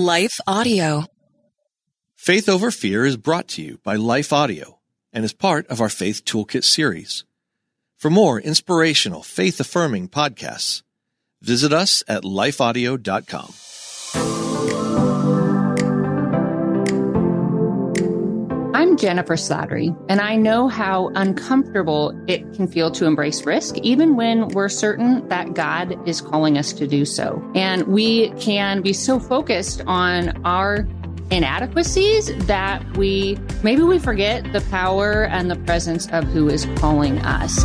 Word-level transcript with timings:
Life 0.00 0.40
Audio. 0.46 1.04
Faith 2.16 2.48
Over 2.48 2.70
Fear 2.70 3.04
is 3.04 3.18
brought 3.18 3.48
to 3.48 3.60
you 3.60 3.80
by 3.84 3.96
Life 3.96 4.32
Audio 4.32 4.78
and 5.12 5.26
is 5.26 5.34
part 5.34 5.66
of 5.66 5.82
our 5.82 5.90
Faith 5.90 6.24
Toolkit 6.24 6.64
series. 6.64 7.26
For 7.98 8.08
more 8.08 8.40
inspirational, 8.40 9.22
faith 9.22 9.60
affirming 9.60 10.08
podcasts, 10.08 10.82
visit 11.42 11.74
us 11.74 12.02
at 12.08 12.22
lifeaudio.com. 12.22 14.39
I'm 18.90 18.96
Jennifer 18.96 19.36
Slattery, 19.36 19.96
and 20.08 20.20
I 20.20 20.34
know 20.34 20.66
how 20.66 21.12
uncomfortable 21.14 22.12
it 22.26 22.40
can 22.54 22.66
feel 22.66 22.90
to 22.90 23.06
embrace 23.06 23.46
risk, 23.46 23.78
even 23.78 24.16
when 24.16 24.48
we're 24.48 24.68
certain 24.68 25.28
that 25.28 25.54
God 25.54 25.96
is 26.08 26.20
calling 26.20 26.58
us 26.58 26.72
to 26.72 26.88
do 26.88 27.04
so. 27.04 27.40
And 27.54 27.84
we 27.84 28.30
can 28.30 28.82
be 28.82 28.92
so 28.92 29.20
focused 29.20 29.80
on 29.86 30.44
our 30.44 30.88
inadequacies 31.30 32.34
that 32.46 32.84
we 32.96 33.38
maybe 33.62 33.82
we 33.82 34.00
forget 34.00 34.52
the 34.52 34.60
power 34.62 35.22
and 35.26 35.48
the 35.48 35.56
presence 35.56 36.08
of 36.08 36.24
who 36.24 36.48
is 36.48 36.66
calling 36.74 37.20
us. 37.20 37.64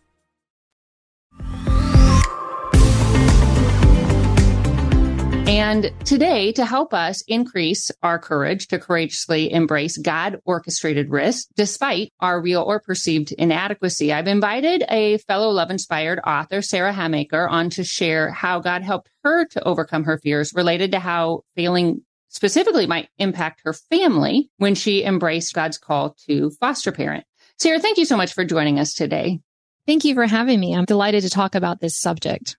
And 5.47 5.91
today, 6.05 6.51
to 6.53 6.65
help 6.65 6.93
us 6.93 7.23
increase 7.27 7.91
our 8.03 8.19
courage 8.19 8.67
to 8.67 8.79
courageously 8.79 9.51
embrace 9.51 9.97
God 9.97 10.39
orchestrated 10.45 11.09
risk, 11.09 11.47
despite 11.55 12.13
our 12.19 12.39
real 12.39 12.61
or 12.61 12.79
perceived 12.79 13.31
inadequacy, 13.31 14.13
I've 14.13 14.27
invited 14.27 14.83
a 14.87 15.17
fellow 15.19 15.49
love 15.49 15.71
inspired 15.71 16.19
author, 16.25 16.61
Sarah 16.61 16.93
Hamaker, 16.93 17.49
on 17.49 17.69
to 17.71 17.83
share 17.83 18.31
how 18.31 18.59
God 18.59 18.83
helped 18.83 19.09
her 19.23 19.45
to 19.47 19.63
overcome 19.67 20.03
her 20.05 20.19
fears 20.19 20.53
related 20.53 20.91
to 20.91 20.99
how 20.99 21.41
failing 21.55 22.03
specifically 22.29 22.87
might 22.87 23.09
impact 23.17 23.61
her 23.65 23.73
family 23.73 24.49
when 24.57 24.75
she 24.75 25.03
embraced 25.03 25.53
God's 25.53 25.77
call 25.77 26.15
to 26.27 26.51
foster 26.59 26.91
parent. 26.91 27.25
Sarah, 27.57 27.79
thank 27.79 27.97
you 27.97 28.05
so 28.05 28.15
much 28.15 28.33
for 28.33 28.45
joining 28.45 28.79
us 28.79 28.93
today. 28.93 29.39
Thank 29.85 30.05
you 30.05 30.13
for 30.13 30.25
having 30.25 30.59
me. 30.59 30.75
I'm 30.75 30.85
delighted 30.85 31.23
to 31.23 31.29
talk 31.29 31.55
about 31.55 31.81
this 31.81 31.99
subject. 31.99 32.55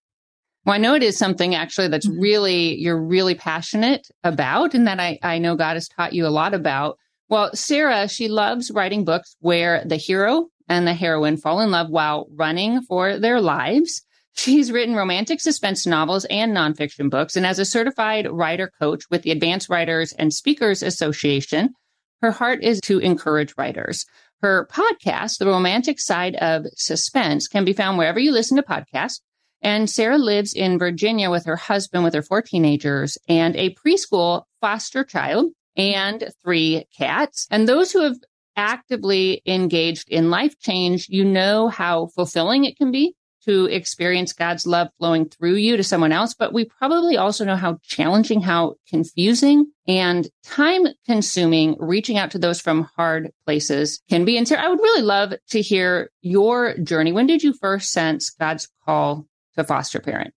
Well, 0.64 0.74
I 0.74 0.78
know 0.78 0.94
it 0.94 1.02
is 1.02 1.18
something 1.18 1.54
actually 1.54 1.88
that's 1.88 2.06
Mm-hmm. 2.06 2.20
really, 2.20 2.74
you're 2.80 3.02
really 3.02 3.34
passionate 3.34 4.06
about 4.22 4.74
and 4.74 4.86
that 4.86 5.00
I, 5.00 5.18
I 5.22 5.38
know 5.38 5.56
God 5.56 5.74
has 5.74 5.88
taught 5.88 6.12
you 6.12 6.26
a 6.26 6.28
lot 6.28 6.54
about. 6.54 6.98
Well, 7.28 7.50
Sarah, 7.54 8.08
she 8.08 8.28
loves 8.28 8.70
writing 8.70 9.04
books 9.04 9.36
where 9.40 9.82
the 9.84 9.96
hero 9.96 10.48
and 10.68 10.86
the 10.86 10.94
heroine 10.94 11.36
fall 11.36 11.60
in 11.60 11.70
love 11.70 11.88
while 11.90 12.28
running 12.34 12.82
for 12.82 13.18
their 13.18 13.40
lives. 13.40 14.02
She's 14.34 14.72
written 14.72 14.94
romantic 14.94 15.40
suspense 15.40 15.86
novels 15.86 16.24
and 16.26 16.56
nonfiction 16.56 17.10
books. 17.10 17.36
And 17.36 17.44
as 17.44 17.58
a 17.58 17.64
certified 17.64 18.30
writer 18.30 18.70
coach 18.78 19.04
with 19.10 19.22
the 19.22 19.30
Advanced 19.30 19.68
Writers 19.68 20.12
and 20.12 20.32
Speakers 20.32 20.82
Association, 20.82 21.74
her 22.22 22.30
heart 22.30 22.62
is 22.62 22.80
to 22.82 22.98
encourage 22.98 23.54
writers. 23.58 24.06
Her 24.40 24.68
podcast, 24.72 25.38
The 25.38 25.46
Romantic 25.46 26.00
Side 26.00 26.36
of 26.36 26.64
Suspense, 26.76 27.48
can 27.48 27.64
be 27.64 27.72
found 27.72 27.98
wherever 27.98 28.18
you 28.18 28.32
listen 28.32 28.56
to 28.56 28.62
podcasts. 28.62 29.20
And 29.62 29.88
Sarah 29.88 30.18
lives 30.18 30.52
in 30.52 30.78
Virginia 30.78 31.30
with 31.30 31.44
her 31.46 31.56
husband, 31.56 32.04
with 32.04 32.14
her 32.14 32.22
four 32.22 32.42
teenagers 32.42 33.16
and 33.28 33.56
a 33.56 33.74
preschool 33.74 34.42
foster 34.60 35.04
child 35.04 35.52
and 35.76 36.28
three 36.42 36.84
cats. 36.96 37.46
And 37.50 37.68
those 37.68 37.92
who 37.92 38.02
have 38.02 38.16
actively 38.56 39.40
engaged 39.46 40.08
in 40.10 40.30
life 40.30 40.58
change, 40.58 41.08
you 41.08 41.24
know 41.24 41.68
how 41.68 42.06
fulfilling 42.08 42.64
it 42.64 42.76
can 42.76 42.90
be 42.90 43.14
to 43.44 43.66
experience 43.66 44.32
God's 44.32 44.66
love 44.66 44.88
flowing 44.98 45.28
through 45.28 45.54
you 45.54 45.76
to 45.76 45.82
someone 45.82 46.12
else. 46.12 46.34
But 46.34 46.52
we 46.52 46.64
probably 46.64 47.16
also 47.16 47.44
know 47.44 47.56
how 47.56 47.78
challenging, 47.82 48.40
how 48.40 48.74
confusing 48.88 49.72
and 49.86 50.28
time 50.44 50.86
consuming 51.06 51.76
reaching 51.78 52.18
out 52.18 52.30
to 52.32 52.38
those 52.38 52.60
from 52.60 52.88
hard 52.96 53.32
places 53.44 54.00
can 54.08 54.24
be. 54.24 54.36
And 54.36 54.46
Sarah, 54.46 54.62
I 54.62 54.68
would 54.68 54.78
really 54.78 55.02
love 55.02 55.34
to 55.50 55.60
hear 55.60 56.10
your 56.20 56.76
journey. 56.78 57.12
When 57.12 57.26
did 57.26 57.42
you 57.42 57.52
first 57.52 57.90
sense 57.90 58.30
God's 58.30 58.68
call 58.84 59.26
to 59.56 59.64
foster 59.64 60.00
parent? 60.00 60.34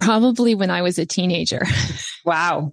Probably 0.00 0.54
when 0.54 0.70
I 0.70 0.82
was 0.82 0.98
a 0.98 1.06
teenager. 1.06 1.62
Wow. 2.22 2.72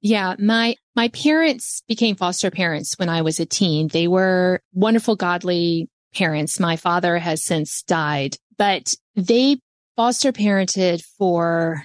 yeah, 0.00 0.36
my 0.38 0.76
my 0.94 1.08
parents 1.08 1.82
became 1.88 2.14
foster 2.14 2.52
parents 2.52 2.94
when 2.98 3.08
I 3.08 3.22
was 3.22 3.40
a 3.40 3.44
teen. 3.46 3.88
They 3.88 4.06
were 4.06 4.60
wonderful 4.72 5.16
godly 5.16 5.88
parents. 6.14 6.60
My 6.60 6.76
father 6.76 7.18
has 7.18 7.44
since 7.44 7.82
died, 7.82 8.36
but 8.56 8.94
they 9.16 9.56
foster 9.96 10.30
parented 10.30 11.02
for 11.18 11.82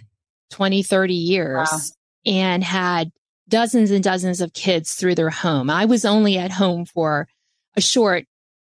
20, 0.52 0.84
30 0.84 1.14
years 1.16 1.68
Wow. 1.72 1.80
and 2.28 2.64
had 2.64 3.10
dozens 3.50 3.90
and 3.90 4.04
dozens 4.04 4.42
of 4.42 4.54
kids 4.54 4.94
through 4.94 5.16
their 5.16 5.32
home. 5.32 5.72
I 5.72 5.86
was 5.86 6.06
only 6.06 6.38
at 6.38 6.52
home 6.52 6.86
for 6.86 7.28
a 7.76 7.82
short, 7.82 8.26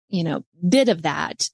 you 0.08 0.24
know, 0.24 0.46
bit 0.68 0.88
of 0.88 1.02
that. 1.02 1.50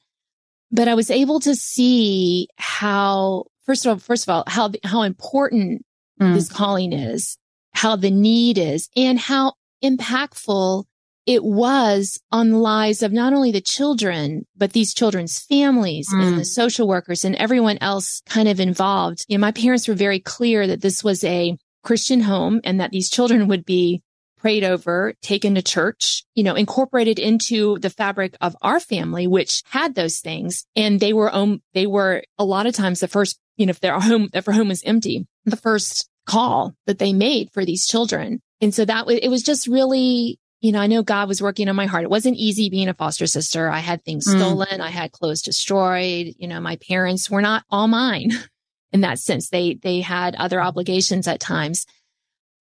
But 0.71 0.87
I 0.87 0.93
was 0.95 1.11
able 1.11 1.39
to 1.41 1.55
see 1.55 2.47
how, 2.57 3.45
first 3.65 3.85
of 3.85 3.89
all, 3.91 3.99
first 3.99 4.23
of 4.23 4.29
all, 4.29 4.43
how, 4.47 4.71
how 4.83 5.01
important 5.03 5.85
Mm. 6.19 6.35
this 6.35 6.49
calling 6.49 6.93
is, 6.93 7.37
how 7.73 7.95
the 7.95 8.11
need 8.11 8.57
is, 8.59 8.89
and 8.95 9.17
how 9.17 9.53
impactful 9.83 10.83
it 11.25 11.43
was 11.43 12.19
on 12.31 12.49
the 12.49 12.57
lives 12.57 13.01
of 13.01 13.11
not 13.11 13.33
only 13.33 13.51
the 13.51 13.61
children, 13.61 14.45
but 14.57 14.73
these 14.73 14.93
children's 14.93 15.39
families 15.39 16.07
Mm. 16.13 16.23
and 16.23 16.39
the 16.39 16.45
social 16.45 16.87
workers 16.87 17.23
and 17.25 17.35
everyone 17.37 17.77
else 17.81 18.21
kind 18.27 18.47
of 18.47 18.59
involved. 18.59 19.25
You 19.27 19.37
know, 19.37 19.41
my 19.41 19.51
parents 19.51 19.87
were 19.87 19.93
very 19.93 20.19
clear 20.19 20.67
that 20.67 20.81
this 20.81 21.03
was 21.03 21.23
a 21.23 21.57
Christian 21.83 22.21
home 22.21 22.61
and 22.63 22.79
that 22.79 22.91
these 22.91 23.09
children 23.09 23.47
would 23.47 23.65
be 23.65 24.01
prayed 24.41 24.63
over, 24.63 25.13
taken 25.21 25.53
to 25.55 25.61
church, 25.61 26.23
you 26.33 26.43
know, 26.43 26.55
incorporated 26.55 27.19
into 27.19 27.77
the 27.79 27.91
fabric 27.91 28.35
of 28.41 28.55
our 28.61 28.79
family, 28.79 29.27
which 29.27 29.61
had 29.69 29.93
those 29.93 30.17
things. 30.19 30.65
And 30.75 30.99
they 30.99 31.13
were, 31.13 31.33
um, 31.33 31.61
they 31.75 31.85
were 31.85 32.23
a 32.39 32.43
lot 32.43 32.65
of 32.65 32.73
times 32.73 32.99
the 32.99 33.07
first, 33.07 33.39
you 33.57 33.67
know, 33.67 33.69
if 33.71 33.79
their 33.79 33.99
home, 33.99 34.29
if 34.33 34.45
their 34.45 34.55
home 34.55 34.69
was 34.69 34.83
empty, 34.83 35.27
the 35.45 35.55
first 35.57 36.09
call 36.25 36.73
that 36.87 36.97
they 36.97 37.13
made 37.13 37.51
for 37.53 37.63
these 37.65 37.85
children. 37.85 38.41
And 38.61 38.73
so 38.73 38.83
that 38.85 39.05
was, 39.05 39.19
it 39.21 39.29
was 39.29 39.43
just 39.43 39.67
really, 39.67 40.39
you 40.59 40.71
know, 40.71 40.79
I 40.79 40.87
know 40.87 41.03
God 41.03 41.27
was 41.27 41.41
working 41.41 41.69
on 41.69 41.75
my 41.75 41.85
heart. 41.85 42.03
It 42.03 42.09
wasn't 42.09 42.37
easy 42.37 42.69
being 42.69 42.89
a 42.89 42.93
foster 42.95 43.27
sister. 43.27 43.69
I 43.69 43.79
had 43.79 44.03
things 44.03 44.27
Mm. 44.27 44.37
stolen. 44.37 44.81
I 44.81 44.89
had 44.89 45.11
clothes 45.11 45.41
destroyed. 45.43 46.33
You 46.39 46.47
know, 46.47 46.59
my 46.59 46.77
parents 46.77 47.29
were 47.29 47.41
not 47.41 47.63
all 47.69 47.87
mine 47.87 48.31
in 48.91 49.01
that 49.01 49.19
sense. 49.19 49.49
They, 49.49 49.75
they 49.75 50.01
had 50.01 50.33
other 50.35 50.59
obligations 50.61 51.27
at 51.27 51.39
times, 51.39 51.85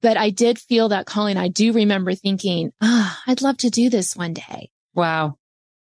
but 0.02 0.16
I 0.16 0.30
did 0.30 0.58
feel 0.58 0.88
that 0.90 1.06
calling. 1.06 1.36
I 1.36 1.48
do 1.48 1.72
remember 1.72 2.14
thinking, 2.14 2.72
ah, 2.80 3.20
I'd 3.26 3.42
love 3.42 3.58
to 3.58 3.70
do 3.70 3.90
this 3.90 4.16
one 4.16 4.32
day, 4.34 4.70
Wow. 4.94 5.36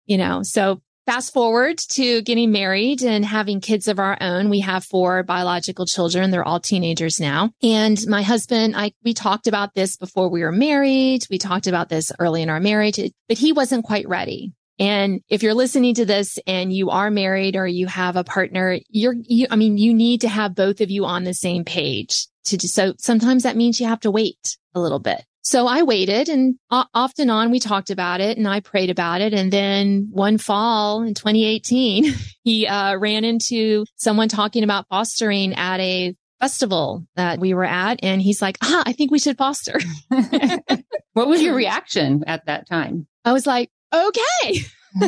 you 0.06 0.18
know, 0.18 0.42
so 0.44 0.82
fast 1.06 1.34
forward 1.34 1.78
to 1.78 2.22
getting 2.24 2.52
married 2.52 3.04
and 3.04 3.24
having 3.24 3.62
kids 3.62 3.88
of 3.88 4.00
our 4.00 4.18
own. 4.22 4.50
We 4.50 4.62
have 4.62 4.84
four 4.84 5.22
biological 5.22 5.86
children. 5.86 6.32
They're 6.32 6.44
all 6.44 6.60
teenagers 6.60 7.20
now. 7.20 7.52
And 7.62 8.00
my 8.08 8.24
husband, 8.24 8.76
I, 8.76 8.92
we 9.04 9.14
talked 9.14 9.46
about 9.46 9.76
this 9.76 9.98
before 9.98 10.30
we 10.30 10.42
were 10.42 10.52
married. 10.52 11.28
We 11.30 11.38
talked 11.38 11.68
about 11.68 11.90
this 11.90 12.12
early 12.18 12.42
in 12.42 12.50
our 12.50 12.60
marriage, 12.60 13.00
but 13.28 13.38
he 13.38 13.52
wasn't 13.52 13.86
quite 13.86 14.08
ready. 14.08 14.54
And 14.80 15.22
if 15.30 15.44
you're 15.44 15.54
listening 15.54 15.94
to 15.96 16.06
this 16.06 16.38
and 16.48 16.74
you 16.74 16.90
are 16.90 17.10
married 17.12 17.56
or 17.56 17.66
you 17.68 17.88
have 17.88 18.16
a 18.16 18.24
partner, 18.24 18.80
you're, 18.90 19.16
you, 19.22 19.48
I 19.50 19.56
mean, 19.56 19.78
you 19.78 19.94
need 19.94 20.22
to 20.22 20.28
have 20.28 20.56
both 20.56 20.82
of 20.82 20.90
you 20.90 21.06
on 21.06 21.24
the 21.24 21.34
same 21.34 21.64
page 21.64 22.28
to, 22.46 22.58
do. 22.58 22.68
so 22.68 22.94
sometimes 22.98 23.44
that 23.44 23.56
means 23.56 23.80
you 23.80 23.88
have 23.88 24.00
to 24.02 24.12
wait 24.12 24.58
a 24.74 24.80
little 24.80 25.00
bit. 25.00 25.24
So 25.46 25.68
I 25.68 25.84
waited 25.84 26.28
and 26.28 26.56
off 26.72 27.14
and 27.20 27.30
on 27.30 27.52
we 27.52 27.60
talked 27.60 27.92
about 27.92 28.20
it 28.20 28.36
and 28.36 28.48
I 28.48 28.62
prayed 28.62 28.90
about 28.90 29.22
it. 29.22 29.32
And 29.32 29.54
then 29.54 30.08
one 30.12 30.40
fall 30.40 31.04
in 31.04 31.14
2018, 31.14 32.12
he 32.44 32.66
uh, 32.66 32.96
ran 32.96 33.24
into 33.24 33.86
someone 33.96 34.28
talking 34.28 34.64
about 34.64 34.88
fostering 34.90 35.54
at 35.54 35.80
a 35.80 36.16
festival 36.40 37.06
that 37.16 37.40
we 37.40 37.54
were 37.54 37.64
at. 37.64 38.00
And 38.04 38.22
he's 38.24 38.42
like, 38.42 38.58
ah, 38.64 38.84
I 38.88 38.94
think 38.94 39.12
we 39.12 39.20
should 39.20 39.38
foster. 39.38 39.80
what 41.14 41.28
was 41.28 41.44
your 41.44 41.54
reaction 41.54 42.24
at 42.26 42.48
that 42.48 42.68
time? 42.68 43.06
I 43.24 43.32
was 43.32 43.46
like, 43.46 43.70
okay. 43.94 44.62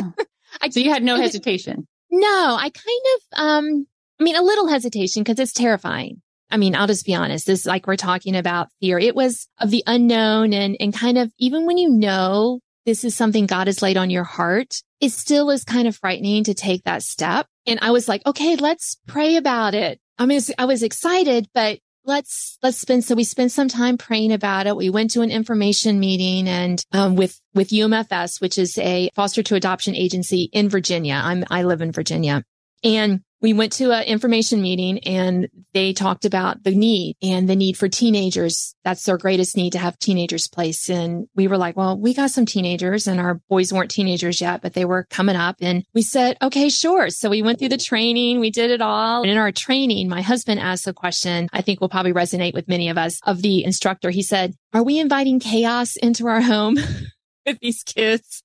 so 0.70 0.80
you 0.80 0.90
had 0.90 1.02
no 1.02 1.16
hesitation. 1.16 1.88
No, 2.12 2.56
I 2.58 2.70
kind 2.70 3.02
of, 3.16 3.40
um, 3.40 3.86
I 4.20 4.22
mean, 4.22 4.36
a 4.36 4.42
little 4.42 4.68
hesitation 4.68 5.24
because 5.24 5.40
it's 5.40 5.52
terrifying. 5.52 6.22
I 6.50 6.56
mean, 6.56 6.74
I'll 6.74 6.86
just 6.86 7.06
be 7.06 7.14
honest. 7.14 7.46
This, 7.46 7.66
like 7.66 7.86
we're 7.86 7.96
talking 7.96 8.36
about 8.36 8.68
fear. 8.80 8.98
It 8.98 9.14
was 9.14 9.48
of 9.60 9.70
the 9.70 9.82
unknown 9.86 10.52
and, 10.52 10.76
and 10.80 10.94
kind 10.94 11.18
of 11.18 11.32
even 11.38 11.66
when 11.66 11.78
you 11.78 11.90
know 11.90 12.60
this 12.86 13.04
is 13.04 13.14
something 13.14 13.46
God 13.46 13.66
has 13.66 13.82
laid 13.82 13.96
on 13.96 14.10
your 14.10 14.24
heart, 14.24 14.82
it 15.00 15.12
still 15.12 15.50
is 15.50 15.64
kind 15.64 15.86
of 15.86 15.96
frightening 15.96 16.44
to 16.44 16.54
take 16.54 16.84
that 16.84 17.02
step. 17.02 17.46
And 17.66 17.78
I 17.82 17.90
was 17.90 18.08
like, 18.08 18.24
okay, 18.26 18.56
let's 18.56 18.96
pray 19.06 19.36
about 19.36 19.74
it. 19.74 20.00
I 20.18 20.26
mean, 20.26 20.40
I 20.58 20.64
was 20.64 20.82
excited, 20.82 21.48
but 21.52 21.80
let's 22.08 22.58
let's 22.62 22.78
spend 22.78 23.04
so 23.04 23.14
we 23.14 23.22
spent 23.22 23.52
some 23.52 23.68
time 23.68 23.98
praying 23.98 24.32
about 24.32 24.66
it 24.66 24.74
we 24.74 24.88
went 24.88 25.10
to 25.10 25.20
an 25.20 25.30
information 25.30 26.00
meeting 26.00 26.48
and 26.48 26.82
um, 26.92 27.16
with 27.16 27.38
with 27.54 27.68
umfs 27.68 28.40
which 28.40 28.56
is 28.56 28.78
a 28.78 29.10
foster 29.14 29.42
to 29.42 29.54
adoption 29.54 29.94
agency 29.94 30.48
in 30.54 30.70
virginia 30.70 31.20
i'm 31.22 31.44
i 31.50 31.62
live 31.62 31.82
in 31.82 31.92
virginia 31.92 32.42
and 32.82 33.20
we 33.40 33.52
went 33.52 33.72
to 33.74 33.92
an 33.92 34.04
information 34.04 34.60
meeting 34.60 34.98
and 35.00 35.48
they 35.72 35.92
talked 35.92 36.24
about 36.24 36.64
the 36.64 36.74
need 36.74 37.16
and 37.22 37.48
the 37.48 37.54
need 37.54 37.76
for 37.76 37.88
teenagers. 37.88 38.74
That's 38.84 39.04
their 39.04 39.16
greatest 39.16 39.56
need 39.56 39.72
to 39.72 39.78
have 39.78 39.98
teenagers 39.98 40.48
placed. 40.48 40.90
And 40.90 41.28
we 41.36 41.46
were 41.46 41.56
like, 41.56 41.76
well, 41.76 41.96
we 41.96 42.14
got 42.14 42.30
some 42.30 42.46
teenagers 42.46 43.06
and 43.06 43.20
our 43.20 43.40
boys 43.48 43.72
weren't 43.72 43.90
teenagers 43.90 44.40
yet, 44.40 44.60
but 44.60 44.74
they 44.74 44.84
were 44.84 45.06
coming 45.10 45.36
up. 45.36 45.56
And 45.60 45.84
we 45.94 46.02
said, 46.02 46.36
okay, 46.42 46.68
sure. 46.68 47.10
So 47.10 47.30
we 47.30 47.42
went 47.42 47.58
through 47.58 47.68
the 47.68 47.76
training. 47.76 48.40
We 48.40 48.50
did 48.50 48.70
it 48.70 48.80
all. 48.80 49.22
And 49.22 49.30
in 49.30 49.38
our 49.38 49.52
training, 49.52 50.08
my 50.08 50.22
husband 50.22 50.60
asked 50.60 50.88
a 50.88 50.92
question 50.92 51.48
I 51.52 51.62
think 51.62 51.80
will 51.80 51.88
probably 51.88 52.12
resonate 52.12 52.54
with 52.54 52.68
many 52.68 52.88
of 52.88 52.98
us 52.98 53.20
of 53.24 53.42
the 53.42 53.64
instructor. 53.64 54.10
He 54.10 54.22
said, 54.22 54.54
are 54.72 54.82
we 54.82 54.98
inviting 54.98 55.38
chaos 55.38 55.96
into 55.96 56.26
our 56.26 56.40
home 56.40 56.76
with 57.46 57.58
these 57.60 57.84
kids? 57.84 58.42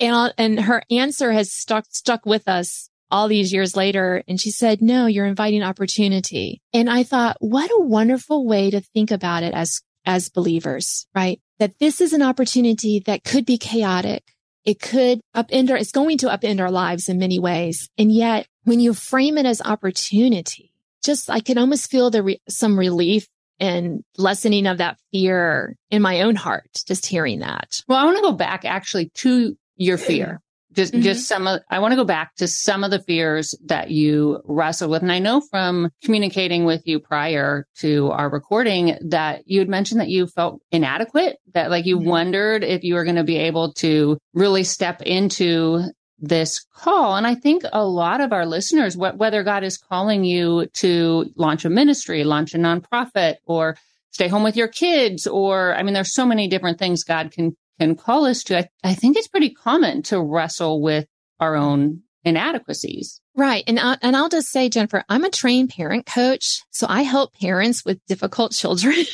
And, 0.00 0.34
and 0.36 0.60
her 0.60 0.82
answer 0.90 1.30
has 1.30 1.52
stuck, 1.52 1.86
stuck 1.90 2.26
with 2.26 2.48
us 2.48 2.88
all 3.12 3.28
these 3.28 3.52
years 3.52 3.76
later. 3.76 4.24
And 4.26 4.40
she 4.40 4.50
said, 4.50 4.80
no, 4.80 5.06
you're 5.06 5.26
inviting 5.26 5.62
opportunity. 5.62 6.62
And 6.72 6.88
I 6.88 7.04
thought, 7.04 7.36
what 7.38 7.70
a 7.70 7.84
wonderful 7.84 8.46
way 8.46 8.70
to 8.70 8.80
think 8.80 9.10
about 9.10 9.42
it 9.42 9.52
as, 9.54 9.82
as 10.06 10.30
believers, 10.30 11.06
right? 11.14 11.40
That 11.58 11.78
this 11.78 12.00
is 12.00 12.14
an 12.14 12.22
opportunity 12.22 13.00
that 13.06 13.22
could 13.22 13.44
be 13.44 13.58
chaotic. 13.58 14.24
It 14.64 14.80
could 14.80 15.20
upend 15.36 15.70
our, 15.70 15.76
it's 15.76 15.92
going 15.92 16.18
to 16.18 16.28
upend 16.28 16.60
our 16.60 16.70
lives 16.70 17.08
in 17.08 17.18
many 17.18 17.38
ways. 17.38 17.88
And 17.98 18.10
yet 18.10 18.46
when 18.64 18.80
you 18.80 18.94
frame 18.94 19.36
it 19.36 19.46
as 19.46 19.60
opportunity, 19.60 20.72
just 21.04 21.28
I 21.28 21.40
can 21.40 21.58
almost 21.58 21.90
feel 21.90 22.10
the 22.10 22.22
re- 22.22 22.40
some 22.48 22.78
relief 22.78 23.26
and 23.60 24.02
lessening 24.16 24.66
of 24.66 24.78
that 24.78 24.98
fear 25.12 25.76
in 25.90 26.00
my 26.00 26.22
own 26.22 26.34
heart, 26.34 26.82
just 26.86 27.06
hearing 27.06 27.40
that. 27.40 27.82
Well, 27.86 27.98
I 27.98 28.04
want 28.04 28.16
to 28.16 28.22
go 28.22 28.32
back 28.32 28.64
actually 28.64 29.10
to 29.16 29.56
your 29.76 29.98
fear 29.98 30.40
just, 30.72 30.92
mm-hmm. 30.92 31.02
just 31.02 31.26
some 31.26 31.46
of, 31.46 31.60
I 31.70 31.78
want 31.78 31.92
to 31.92 31.96
go 31.96 32.04
back 32.04 32.34
to 32.36 32.48
some 32.48 32.84
of 32.84 32.90
the 32.90 33.02
fears 33.02 33.54
that 33.66 33.90
you 33.90 34.40
wrestled 34.44 34.90
with. 34.90 35.02
And 35.02 35.12
I 35.12 35.18
know 35.18 35.40
from 35.40 35.90
communicating 36.02 36.64
with 36.64 36.82
you 36.86 36.98
prior 36.98 37.66
to 37.78 38.10
our 38.10 38.30
recording 38.30 38.96
that 39.08 39.42
you 39.46 39.58
had 39.58 39.68
mentioned 39.68 40.00
that 40.00 40.08
you 40.08 40.26
felt 40.26 40.60
inadequate, 40.70 41.38
that 41.54 41.70
like 41.70 41.86
you 41.86 41.98
mm-hmm. 41.98 42.08
wondered 42.08 42.64
if 42.64 42.82
you 42.82 42.94
were 42.94 43.04
going 43.04 43.16
to 43.16 43.24
be 43.24 43.38
able 43.38 43.72
to 43.74 44.18
really 44.34 44.64
step 44.64 45.02
into 45.02 45.82
this 46.18 46.64
call. 46.74 47.16
And 47.16 47.26
I 47.26 47.34
think 47.34 47.64
a 47.72 47.84
lot 47.84 48.20
of 48.20 48.32
our 48.32 48.46
listeners, 48.46 48.94
wh- 48.94 49.18
whether 49.18 49.42
God 49.42 49.64
is 49.64 49.76
calling 49.76 50.24
you 50.24 50.66
to 50.74 51.26
launch 51.36 51.64
a 51.64 51.70
ministry, 51.70 52.22
launch 52.22 52.54
a 52.54 52.58
nonprofit, 52.58 53.36
or 53.44 53.76
stay 54.12 54.28
home 54.28 54.44
with 54.44 54.56
your 54.56 54.68
kids, 54.68 55.26
or 55.26 55.74
I 55.74 55.82
mean, 55.82 55.94
there's 55.94 56.14
so 56.14 56.26
many 56.26 56.46
different 56.46 56.78
things 56.78 57.02
God 57.02 57.32
can 57.32 57.56
can 57.80 57.96
call 57.96 58.26
us 58.26 58.42
to, 58.44 58.58
I, 58.58 58.68
I 58.84 58.94
think 58.94 59.16
it's 59.16 59.28
pretty 59.28 59.50
common 59.50 60.02
to 60.04 60.20
wrestle 60.20 60.80
with 60.80 61.06
our 61.40 61.56
own 61.56 62.02
inadequacies. 62.24 63.20
Right. 63.34 63.64
And, 63.66 63.80
I, 63.80 63.96
and 64.02 64.16
I'll 64.16 64.28
just 64.28 64.48
say, 64.48 64.68
Jennifer, 64.68 65.04
I'm 65.08 65.24
a 65.24 65.30
trained 65.30 65.70
parent 65.70 66.06
coach. 66.06 66.62
So 66.70 66.86
I 66.88 67.02
help 67.02 67.34
parents 67.34 67.84
with 67.84 68.04
difficult 68.06 68.52
children. 68.56 69.04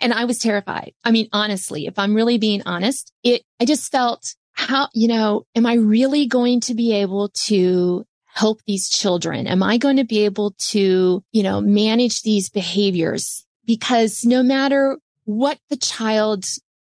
and 0.00 0.12
I 0.12 0.24
was 0.24 0.38
terrified. 0.38 0.92
I 1.04 1.10
mean, 1.10 1.28
honestly, 1.32 1.86
if 1.86 1.98
I'm 1.98 2.14
really 2.14 2.38
being 2.38 2.62
honest, 2.66 3.12
it, 3.22 3.42
I 3.60 3.64
just 3.64 3.90
felt 3.90 4.34
how, 4.52 4.88
you 4.92 5.08
know, 5.08 5.44
am 5.54 5.66
I 5.66 5.74
really 5.74 6.26
going 6.26 6.60
to 6.62 6.74
be 6.74 6.92
able 6.94 7.28
to 7.46 8.04
help 8.26 8.60
these 8.66 8.88
children? 8.88 9.46
Am 9.46 9.62
I 9.62 9.78
going 9.78 9.96
to 9.96 10.04
be 10.04 10.24
able 10.24 10.54
to, 10.70 11.22
you 11.32 11.42
know, 11.42 11.60
manage 11.60 12.22
these 12.22 12.50
behaviors? 12.50 13.44
Because 13.64 14.24
no 14.24 14.42
matter 14.42 14.98
what 15.24 15.58
the 15.68 15.76
child 15.76 16.44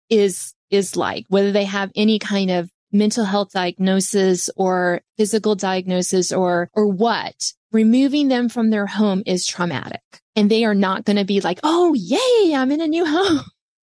is 0.10 0.54
is 0.70 0.96
like, 0.96 1.26
whether 1.30 1.52
they 1.52 1.66
have 1.66 1.92
any 1.96 2.20
kind 2.20 2.52
of 2.52 2.70
mental 2.92 3.26
health 3.26 3.52
diagnosis 3.52 4.50
or 4.56 5.02
physical 5.18 5.56
diagnosis 5.56 6.32
or, 6.32 6.70
or 6.74 6.88
what, 6.88 7.54
removing 7.72 8.28
them 8.28 8.50
from 8.50 8.70
their 8.70 8.88
home 8.88 9.24
is 9.26 9.46
traumatic. 9.46 10.02
And 10.36 10.50
they 10.50 10.64
are 10.66 10.76
not 10.76 11.06
going 11.06 11.18
to 11.18 11.26
be 11.26 11.42
like, 11.42 11.60
Oh, 11.64 11.94
yay, 11.94 12.56
I'm 12.56 12.72
in 12.72 12.82
a 12.82 12.88
new 12.88 13.06
home 13.08 13.42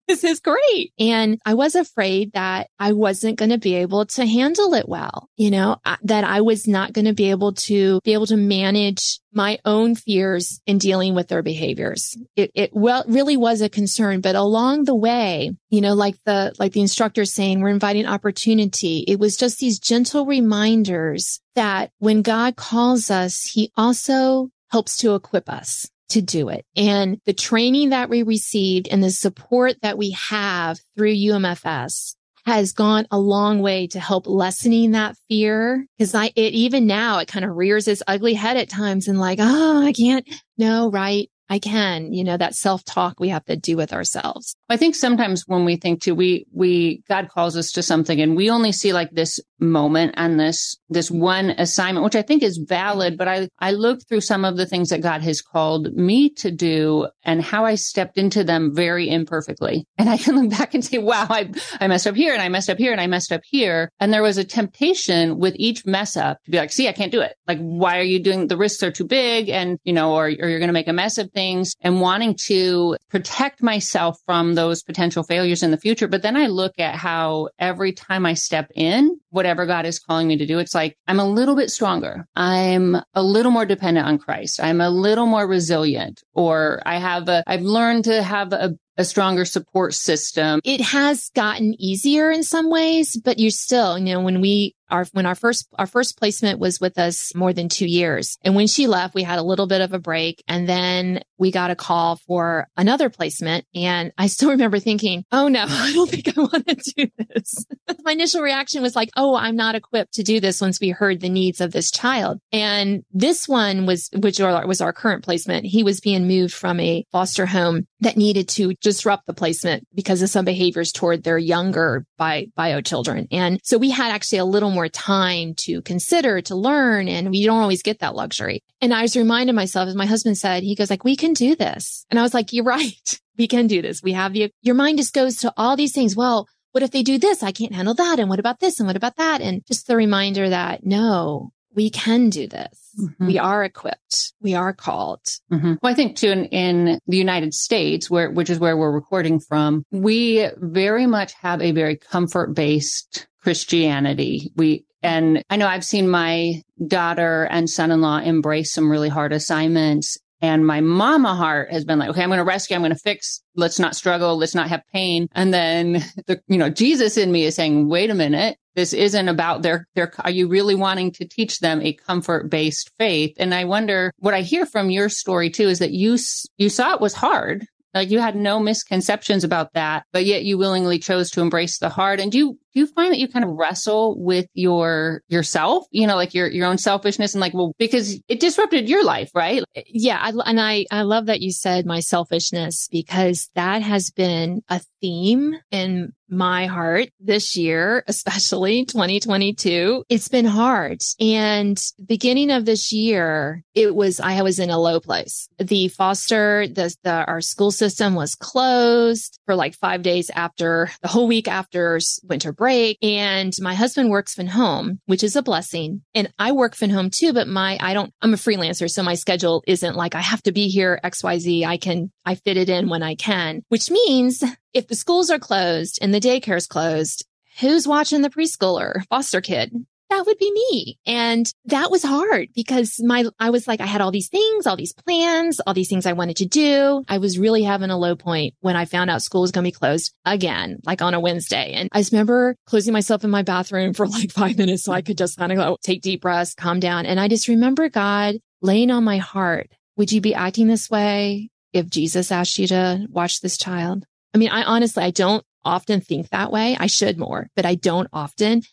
this 0.09 0.23
is 0.23 0.39
great. 0.39 0.91
And 0.97 1.39
I 1.45 1.53
was 1.53 1.75
afraid 1.75 2.33
that 2.33 2.67
I 2.79 2.93
wasn't 2.93 3.37
going 3.37 3.51
to 3.51 3.59
be 3.59 3.75
able 3.75 4.07
to 4.07 4.25
handle 4.25 4.73
it 4.73 4.89
well, 4.89 5.29
you 5.37 5.51
know, 5.51 5.77
that 6.01 6.23
I 6.23 6.41
was 6.41 6.67
not 6.67 6.93
going 6.93 7.05
to 7.05 7.13
be 7.13 7.29
able 7.29 7.53
to 7.53 8.01
be 8.03 8.13
able 8.13 8.25
to 8.25 8.35
manage 8.35 9.19
my 9.31 9.59
own 9.65 9.93
fears 9.93 10.61
in 10.65 10.79
dealing 10.79 11.13
with 11.13 11.27
their 11.27 11.43
behaviors. 11.43 12.17
It, 12.35 12.49
it 12.55 12.71
well, 12.73 13.03
really 13.07 13.37
was 13.37 13.61
a 13.61 13.69
concern, 13.69 14.21
but 14.21 14.35
along 14.35 14.85
the 14.85 14.95
way, 14.95 15.51
you 15.69 15.81
know, 15.81 15.93
like 15.93 16.15
the, 16.25 16.55
like 16.57 16.73
the 16.73 16.81
instructor 16.81 17.23
saying, 17.23 17.61
we're 17.61 17.69
inviting 17.69 18.07
opportunity. 18.07 19.05
It 19.07 19.19
was 19.19 19.37
just 19.37 19.59
these 19.59 19.77
gentle 19.77 20.25
reminders 20.25 21.39
that 21.53 21.91
when 21.99 22.23
God 22.23 22.55
calls 22.55 23.11
us, 23.11 23.43
he 23.43 23.71
also 23.77 24.49
helps 24.71 24.97
to 24.97 25.13
equip 25.13 25.47
us 25.49 25.87
to 26.09 26.21
do 26.21 26.49
it. 26.49 26.65
And 26.75 27.19
the 27.25 27.33
training 27.33 27.89
that 27.89 28.09
we 28.09 28.23
received 28.23 28.87
and 28.87 29.03
the 29.03 29.11
support 29.11 29.75
that 29.81 29.97
we 29.97 30.11
have 30.11 30.79
through 30.95 31.13
UMFS 31.13 32.15
has 32.45 32.73
gone 32.73 33.05
a 33.11 33.19
long 33.19 33.61
way 33.61 33.87
to 33.87 33.99
help 33.99 34.25
lessening 34.27 34.91
that 34.91 35.15
fear. 35.27 35.85
Cause 35.99 36.15
I, 36.15 36.31
it 36.35 36.53
even 36.53 36.87
now, 36.87 37.19
it 37.19 37.27
kind 37.27 37.45
of 37.45 37.55
rears 37.55 37.87
its 37.87 38.03
ugly 38.07 38.33
head 38.33 38.57
at 38.57 38.69
times 38.69 39.07
and 39.07 39.19
like, 39.19 39.39
oh, 39.41 39.85
I 39.85 39.93
can't. 39.93 40.27
No, 40.57 40.89
right. 40.89 41.29
I 41.51 41.57
can, 41.57 42.13
you 42.13 42.23
know, 42.23 42.37
that 42.37 42.53
self 42.53 42.85
talk 42.85 43.19
we 43.19 43.29
have 43.29 43.45
to 43.45 43.55
do 43.55 43.75
with 43.75 43.91
ourselves. 43.91 44.55
I 44.69 44.77
think 44.77 44.95
sometimes 44.95 45.43
when 45.47 45.65
we 45.65 45.77
think 45.77 46.01
too, 46.01 46.13
we, 46.13 46.45
we, 46.53 47.03
God 47.09 47.29
calls 47.29 47.57
us 47.57 47.71
to 47.71 47.83
something 47.83 48.21
and 48.21 48.35
we 48.35 48.51
only 48.51 48.71
see 48.71 48.93
like 48.93 49.09
this 49.11 49.39
moment 49.59 50.15
on 50.17 50.37
this, 50.37 50.77
this 50.89 51.11
one 51.11 51.51
assignment, 51.51 52.03
which 52.03 52.15
I 52.15 52.21
think 52.21 52.43
is 52.43 52.57
valid. 52.57 53.17
But 53.17 53.27
I, 53.27 53.49
I 53.59 53.71
look 53.71 53.99
through 54.07 54.21
some 54.21 54.45
of 54.45 54.57
the 54.57 54.65
things 54.65 54.89
that 54.89 55.01
God 55.01 55.21
has 55.21 55.41
called 55.41 55.93
me 55.93 56.29
to 56.35 56.51
do 56.51 57.07
and 57.23 57.41
how 57.41 57.65
I 57.65 57.75
stepped 57.75 58.17
into 58.17 58.43
them 58.43 58.73
very 58.73 59.09
imperfectly. 59.09 59.85
And 59.97 60.09
I 60.09 60.17
can 60.17 60.35
look 60.39 60.57
back 60.57 60.73
and 60.73 60.83
say, 60.83 60.97
wow, 60.97 61.27
I, 61.29 61.51
I 61.79 61.87
messed 61.87 62.07
up 62.07 62.15
here 62.15 62.33
and 62.33 62.41
I 62.41 62.49
messed 62.49 62.69
up 62.69 62.77
here 62.77 62.91
and 62.91 63.01
I 63.01 63.07
messed 63.07 63.31
up 63.31 63.41
here. 63.43 63.91
And 63.99 64.13
there 64.13 64.23
was 64.23 64.37
a 64.37 64.43
temptation 64.43 65.39
with 65.39 65.55
each 65.57 65.85
mess 65.85 66.15
up 66.15 66.41
to 66.45 66.51
be 66.51 66.57
like, 66.57 66.71
see, 66.71 66.87
I 66.87 66.93
can't 66.93 67.11
do 67.11 67.21
it. 67.21 67.35
Like, 67.47 67.59
why 67.59 67.99
are 67.99 68.03
you 68.03 68.21
doing 68.21 68.47
the 68.47 68.57
risks 68.57 68.83
are 68.83 68.91
too 68.91 69.05
big? 69.05 69.49
And, 69.49 69.77
you 69.83 69.93
know, 69.93 70.15
or, 70.15 70.25
or 70.25 70.29
you're 70.29 70.59
going 70.59 70.67
to 70.67 70.73
make 70.73 70.87
a 70.87 70.93
mess 70.93 71.17
of 71.17 71.31
things 71.31 71.59
things 71.59 71.75
and 71.81 72.01
wanting 72.01 72.35
to 72.47 72.97
protect 73.09 73.61
myself 73.61 74.17
from 74.25 74.55
those 74.55 74.83
potential 74.83 75.23
failures 75.23 75.63
in 75.63 75.71
the 75.71 75.77
future. 75.77 76.07
But 76.07 76.21
then 76.21 76.35
I 76.35 76.47
look 76.47 76.73
at 76.79 76.95
how 76.95 77.49
every 77.57 77.91
time 77.93 78.25
I 78.25 78.33
step 78.33 78.69
in, 78.75 79.19
whatever 79.29 79.65
God 79.65 79.85
is 79.85 79.99
calling 79.99 80.27
me 80.27 80.37
to 80.37 80.45
do, 80.45 80.59
it's 80.59 80.75
like 80.75 80.97
I'm 81.07 81.19
a 81.19 81.27
little 81.27 81.55
bit 81.55 81.69
stronger. 81.69 82.25
I'm 82.35 82.97
a 83.13 83.23
little 83.23 83.51
more 83.51 83.65
dependent 83.65 84.07
on 84.07 84.17
Christ. 84.17 84.59
I'm 84.61 84.81
a 84.81 84.89
little 84.89 85.25
more 85.25 85.47
resilient 85.47 86.23
or 86.33 86.81
I 86.85 86.97
have 86.97 87.29
a, 87.29 87.43
I've 87.47 87.61
learned 87.61 88.05
to 88.05 88.21
have 88.23 88.53
a, 88.53 88.75
a 88.99 89.05
stronger 89.05 89.45
support 89.45 89.93
system. 89.93 90.59
It 90.65 90.81
has 90.81 91.31
gotten 91.33 91.73
easier 91.79 92.29
in 92.29 92.43
some 92.43 92.69
ways, 92.69 93.15
but 93.15 93.39
you 93.39 93.49
still, 93.49 93.97
you 93.97 94.13
know, 94.13 94.19
when 94.19 94.41
we 94.41 94.75
our 94.91 95.05
when 95.13 95.25
our 95.25 95.35
first 95.35 95.67
our 95.77 95.87
first 95.87 96.17
placement 96.17 96.59
was 96.59 96.79
with 96.79 96.97
us 96.97 97.33
more 97.35 97.53
than 97.53 97.69
two 97.69 97.87
years. 97.87 98.37
And 98.43 98.55
when 98.55 98.67
she 98.67 98.87
left 98.87 99.15
we 99.15 99.23
had 99.23 99.39
a 99.39 99.43
little 99.43 99.67
bit 99.67 99.81
of 99.81 99.93
a 99.93 99.99
break 99.99 100.43
and 100.47 100.67
then 100.67 101.21
we 101.37 101.51
got 101.51 101.71
a 101.71 101.75
call 101.75 102.17
for 102.17 102.67
another 102.75 103.09
placement 103.09 103.65
and 103.73 104.11
i 104.17 104.27
still 104.27 104.49
remember 104.59 104.79
thinking 104.79 105.23
oh 105.31 105.47
no 105.47 105.65
i 105.67 105.93
don't 105.93 106.09
think 106.09 106.37
i 106.37 106.41
want 106.41 106.67
to 106.67 106.93
do 106.95 107.07
this. 107.17 107.65
My 108.03 108.11
initial 108.11 108.41
reaction 108.41 108.81
was 108.81 108.95
like 108.95 109.09
oh 109.15 109.35
i'm 109.35 109.55
not 109.55 109.75
equipped 109.75 110.13
to 110.15 110.23
do 110.23 110.39
this 110.39 110.61
once 110.61 110.79
we 110.79 110.89
heard 110.89 111.21
the 111.21 111.29
needs 111.29 111.61
of 111.61 111.71
this 111.71 111.91
child. 111.91 112.39
And 112.51 113.03
this 113.11 113.47
one 113.47 113.85
was 113.85 114.09
which 114.15 114.39
was 114.39 114.81
our 114.81 114.93
current 114.93 115.23
placement. 115.23 115.65
He 115.65 115.83
was 115.83 115.99
being 115.99 116.27
moved 116.27 116.53
from 116.53 116.79
a 116.79 117.05
foster 117.11 117.45
home 117.45 117.87
that 118.01 118.17
needed 118.17 118.47
to 118.49 118.73
disrupt 118.89 119.25
the 119.27 119.33
placement 119.33 119.87
because 119.93 120.21
of 120.21 120.29
some 120.29 120.45
behaviors 120.45 120.91
toward 120.91 121.23
their 121.23 121.37
younger 121.37 122.05
bi- 122.17 122.47
bio 122.55 122.81
children 122.81 123.27
and 123.31 123.59
so 123.63 123.77
we 123.77 123.89
had 123.89 124.11
actually 124.11 124.39
a 124.39 124.45
little 124.45 124.71
more 124.71 124.89
time 124.89 125.53
to 125.55 125.81
consider, 125.81 126.41
to 126.41 126.55
learn. 126.55 127.07
And 127.07 127.29
we 127.29 127.45
don't 127.45 127.61
always 127.61 127.83
get 127.83 127.99
that 127.99 128.15
luxury. 128.15 128.63
And 128.81 128.93
I 128.93 129.01
was 129.01 129.15
reminding 129.15 129.55
myself, 129.55 129.87
as 129.87 129.95
my 129.95 130.05
husband 130.05 130.37
said, 130.37 130.63
he 130.63 130.75
goes 130.75 130.89
like, 130.89 131.03
we 131.03 131.15
can 131.15 131.33
do 131.33 131.55
this. 131.55 132.05
And 132.09 132.19
I 132.19 132.23
was 132.23 132.33
like, 132.33 132.53
you're 132.53 132.63
right. 132.79 133.19
We 133.37 133.47
can 133.47 133.67
do 133.67 133.81
this. 133.81 134.01
We 134.03 134.13
have 134.13 134.35
you. 134.35 134.49
Your 134.61 134.75
mind 134.75 134.97
just 134.97 135.13
goes 135.13 135.37
to 135.37 135.53
all 135.55 135.75
these 135.75 135.93
things. 135.93 136.15
Well, 136.15 136.47
what 136.71 136.83
if 136.83 136.91
they 136.91 137.03
do 137.03 137.17
this? 137.17 137.41
I 137.41 137.51
can't 137.51 137.73
handle 137.73 137.93
that. 137.95 138.19
And 138.19 138.29
what 138.29 138.39
about 138.39 138.59
this? 138.59 138.79
And 138.79 138.87
what 138.87 138.97
about 138.97 139.15
that? 139.15 139.41
And 139.41 139.65
just 139.65 139.87
the 139.87 139.95
reminder 139.95 140.49
that 140.49 140.85
no, 140.85 141.51
we 141.75 141.89
can 141.89 142.29
do 142.29 142.47
this. 142.47 142.77
Mm-hmm. 142.99 143.27
We 143.27 143.37
are 143.37 143.63
equipped. 143.63 144.33
We 144.41 144.55
are 144.55 144.73
called. 144.73 145.21
Mm-hmm. 145.51 145.75
Well, 145.81 145.91
I 145.91 145.95
think 145.95 146.17
too 146.17 146.31
in, 146.31 146.45
in 146.45 146.99
the 147.07 147.17
United 147.17 147.53
States, 147.53 148.09
where 148.09 148.31
which 148.31 148.49
is 148.49 148.59
where 148.59 148.75
we're 148.75 148.91
recording 148.91 149.39
from, 149.39 149.83
we 149.91 150.49
very 150.57 151.05
much 151.05 151.33
have 151.33 151.61
a 151.61 151.71
very 151.71 151.95
comfort 151.95 152.53
based 152.53 153.27
Christianity. 153.41 154.51
We, 154.55 154.85
and 155.01 155.43
I 155.49 155.55
know 155.55 155.67
I've 155.67 155.85
seen 155.85 156.09
my 156.09 156.61
daughter 156.85 157.47
and 157.49 157.69
son-in-law 157.69 158.19
embrace 158.19 158.73
some 158.73 158.91
really 158.91 159.09
hard 159.09 159.31
assignments. 159.31 160.17
And 160.41 160.65
my 160.65 160.79
mama 160.79 161.35
heart 161.35 161.71
has 161.71 161.83
been 161.85 161.99
like, 161.99 162.09
okay, 162.09 162.23
I'm 162.23 162.29
going 162.29 162.37
to 162.37 162.45
rescue. 162.45 162.75
I'm 162.75 162.81
going 162.81 162.93
to 162.93 162.99
fix. 162.99 163.41
Let's 163.55 163.79
not 163.79 163.95
struggle. 163.95 164.37
Let's 164.37 164.55
not 164.55 164.69
have 164.69 164.81
pain. 164.93 165.27
And 165.33 165.53
then 165.53 166.03
the, 166.27 166.41
you 166.47 166.57
know, 166.57 166.69
Jesus 166.69 167.17
in 167.17 167.31
me 167.31 167.43
is 167.45 167.55
saying, 167.55 167.89
wait 167.89 168.09
a 168.09 168.15
minute. 168.15 168.57
This 168.75 168.93
isn't 168.93 169.27
about 169.27 169.61
their, 169.61 169.87
their, 169.95 170.11
are 170.19 170.31
you 170.31 170.47
really 170.47 170.75
wanting 170.75 171.11
to 171.13 171.27
teach 171.27 171.59
them 171.59 171.81
a 171.81 171.93
comfort 171.93 172.49
based 172.49 172.91
faith? 172.97 173.35
And 173.37 173.53
I 173.53 173.65
wonder 173.65 174.13
what 174.19 174.33
I 174.33 174.41
hear 174.41 174.65
from 174.65 174.89
your 174.89 175.09
story 175.09 175.49
too 175.49 175.67
is 175.67 175.79
that 175.79 175.91
you, 175.91 176.17
you 176.57 176.69
saw 176.69 176.93
it 176.93 177.01
was 177.01 177.13
hard 177.13 177.65
like 177.93 178.11
you 178.11 178.19
had 178.19 178.35
no 178.35 178.59
misconceptions 178.59 179.43
about 179.43 179.73
that, 179.73 180.05
but 180.13 180.25
yet 180.25 180.43
you 180.43 180.57
willingly 180.57 180.99
chose 180.99 181.31
to 181.31 181.41
embrace 181.41 181.79
the 181.79 181.89
hard. 181.89 182.19
And 182.19 182.31
do 182.31 182.37
you, 182.37 182.59
do 182.73 182.79
you 182.79 182.87
find 182.87 183.11
that 183.11 183.17
you 183.19 183.27
kind 183.27 183.43
of 183.43 183.51
wrestle 183.51 184.15
with 184.19 184.45
your 184.53 185.23
yourself, 185.27 185.85
you 185.89 186.05
know, 186.05 186.15
like 186.15 186.35
your 186.35 186.47
your 186.47 186.67
own 186.67 186.77
selfishness 186.77 187.33
and 187.33 187.41
like, 187.41 187.53
well, 187.53 187.73
because 187.79 188.21
it 188.27 188.39
disrupted 188.39 188.87
your 188.87 189.03
life, 189.03 189.31
right? 189.33 189.63
Yeah, 189.87 190.19
I, 190.21 190.31
and 190.45 190.61
I 190.61 190.85
I 190.91 191.01
love 191.01 191.25
that 191.25 191.41
you 191.41 191.51
said 191.51 191.85
my 191.85 191.99
selfishness 191.99 192.87
because 192.91 193.49
that 193.55 193.81
has 193.81 194.11
been 194.11 194.61
a 194.69 194.81
theme 195.01 195.55
in 195.71 196.13
my 196.29 196.65
heart 196.65 197.09
this 197.19 197.55
year, 197.55 198.03
especially 198.07 198.85
2022. 198.85 200.03
It's 200.09 200.27
been 200.27 200.45
hard. 200.45 201.01
And 201.19 201.79
beginning 202.05 202.51
of 202.51 202.65
this 202.65 202.91
year, 202.91 203.63
it 203.73 203.95
was, 203.95 204.19
I 204.19 204.41
was 204.41 204.59
in 204.59 204.69
a 204.69 204.79
low 204.79 204.99
place. 204.99 205.47
The 205.57 205.87
foster, 205.89 206.67
the, 206.67 206.95
the, 207.03 207.25
our 207.25 207.41
school 207.41 207.71
system 207.71 208.15
was 208.15 208.35
closed 208.35 209.39
for 209.45 209.55
like 209.55 209.75
five 209.75 210.01
days 210.01 210.29
after 210.29 210.91
the 211.01 211.07
whole 211.07 211.27
week 211.27 211.47
after 211.47 211.99
winter 212.23 212.51
break. 212.51 212.97
And 213.01 213.53
my 213.59 213.73
husband 213.73 214.09
works 214.09 214.33
from 214.33 214.47
home, 214.47 214.99
which 215.05 215.23
is 215.23 215.35
a 215.35 215.41
blessing. 215.41 216.01
And 216.13 216.31
I 216.37 216.51
work 216.51 216.75
from 216.75 216.89
home 216.89 217.09
too, 217.09 217.33
but 217.33 217.47
my, 217.47 217.77
I 217.81 217.93
don't, 217.93 218.13
I'm 218.21 218.33
a 218.33 218.37
freelancer. 218.37 218.89
So 218.89 219.03
my 219.03 219.15
schedule 219.15 219.63
isn't 219.67 219.95
like 219.95 220.15
I 220.15 220.21
have 220.21 220.43
to 220.43 220.51
be 220.51 220.67
here 220.67 220.99
XYZ. 221.03 221.65
I 221.65 221.77
can, 221.77 222.11
I 222.25 222.35
fit 222.35 222.57
it 222.57 222.69
in 222.69 222.89
when 222.89 223.03
I 223.03 223.15
can, 223.15 223.63
which 223.69 223.89
means 223.89 224.43
if 224.73 224.87
the 224.87 224.95
schools 224.95 225.29
are 225.29 225.39
closed 225.39 225.99
and 226.01 226.13
the 226.13 226.19
daycare 226.19 226.57
is 226.57 226.67
closed, 226.67 227.25
who's 227.59 227.87
watching 227.87 228.21
the 228.21 228.29
preschooler 228.29 229.03
foster 229.09 229.41
kid? 229.41 229.73
That 230.09 230.25
would 230.25 230.39
be 230.39 230.51
me. 230.51 230.97
And 231.05 231.51
that 231.65 231.91
was 231.91 232.01
hard 232.01 232.49
because 232.55 232.99
my, 232.99 233.25
I 233.39 233.51
was 233.51 233.67
like, 233.67 233.79
I 233.79 233.85
had 233.85 234.01
all 234.01 234.09
these 234.09 234.27
things, 234.27 234.65
all 234.65 234.75
these 234.75 234.93
plans, 234.93 235.59
all 235.59 235.75
these 235.75 235.87
things 235.87 236.07
I 236.07 236.13
wanted 236.13 236.37
to 236.37 236.47
do. 236.47 237.03
I 237.07 237.19
was 237.19 237.37
really 237.37 237.61
having 237.61 237.91
a 237.91 237.97
low 237.97 238.15
point 238.15 238.55
when 238.59 238.75
I 238.75 238.85
found 238.85 239.11
out 239.11 239.21
school 239.21 239.41
was 239.41 239.51
going 239.51 239.63
to 239.63 239.67
be 239.67 239.71
closed 239.71 240.11
again, 240.25 240.79
like 240.83 241.03
on 241.03 241.13
a 241.13 241.19
Wednesday. 241.19 241.73
And 241.73 241.89
I 241.91 241.99
just 241.99 242.11
remember 242.11 242.55
closing 242.65 242.91
myself 242.91 243.23
in 243.23 243.29
my 243.29 243.43
bathroom 243.43 243.93
for 243.93 244.07
like 244.07 244.31
five 244.31 244.57
minutes 244.57 244.83
so 244.83 244.93
I 244.93 245.03
could 245.03 245.17
just 245.17 245.37
kind 245.37 245.51
of 245.51 245.59
go 245.59 245.77
take 245.83 246.01
deep 246.01 246.21
breaths, 246.21 246.55
calm 246.55 246.79
down. 246.79 247.05
And 247.05 247.19
I 247.19 247.27
just 247.27 247.47
remember 247.47 247.87
God 247.87 248.37
laying 248.63 248.89
on 248.89 249.03
my 249.03 249.17
heart. 249.17 249.69
Would 249.97 250.11
you 250.11 250.21
be 250.21 250.33
acting 250.33 250.67
this 250.67 250.89
way 250.89 251.51
if 251.71 251.87
Jesus 251.87 252.31
asked 252.31 252.57
you 252.57 252.65
to 252.67 253.05
watch 253.11 253.41
this 253.41 253.57
child? 253.57 254.05
I 254.33 254.37
mean, 254.37 254.49
I 254.49 254.63
honestly, 254.63 255.03
I 255.03 255.11
don't 255.11 255.43
often 255.63 256.01
think 256.01 256.29
that 256.29 256.51
way. 256.51 256.77
I 256.79 256.87
should 256.87 257.17
more, 257.17 257.47
but 257.55 257.65
I 257.65 257.75
don't 257.75 258.07
often. 258.13 258.63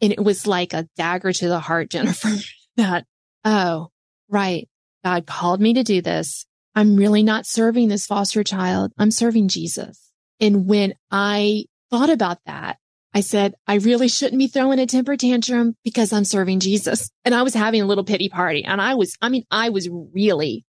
And 0.00 0.12
it 0.12 0.22
was 0.22 0.46
like 0.46 0.72
a 0.72 0.88
dagger 0.96 1.32
to 1.32 1.48
the 1.48 1.60
heart, 1.60 1.90
Jennifer, 1.90 2.30
that, 2.76 3.06
oh, 3.44 3.88
right. 4.28 4.68
God 5.04 5.26
called 5.26 5.60
me 5.60 5.74
to 5.74 5.82
do 5.82 6.00
this. 6.00 6.46
I'm 6.74 6.96
really 6.96 7.22
not 7.22 7.46
serving 7.46 7.88
this 7.88 8.06
foster 8.06 8.42
child. 8.42 8.92
I'm 8.98 9.10
serving 9.10 9.48
Jesus. 9.48 10.10
And 10.40 10.66
when 10.66 10.94
I 11.10 11.66
thought 11.90 12.10
about 12.10 12.38
that, 12.46 12.78
I 13.12 13.20
said, 13.20 13.54
I 13.68 13.76
really 13.76 14.08
shouldn't 14.08 14.40
be 14.40 14.48
throwing 14.48 14.80
a 14.80 14.86
temper 14.86 15.16
tantrum 15.16 15.76
because 15.84 16.12
I'm 16.12 16.24
serving 16.24 16.58
Jesus. 16.58 17.10
And 17.24 17.32
I 17.32 17.42
was 17.42 17.54
having 17.54 17.80
a 17.80 17.86
little 17.86 18.02
pity 18.02 18.28
party. 18.28 18.64
And 18.64 18.82
I 18.82 18.94
was, 18.94 19.16
I 19.22 19.28
mean, 19.28 19.44
I 19.52 19.68
was 19.68 19.88
really, 19.88 20.64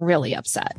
really 0.00 0.34
upset. 0.34 0.76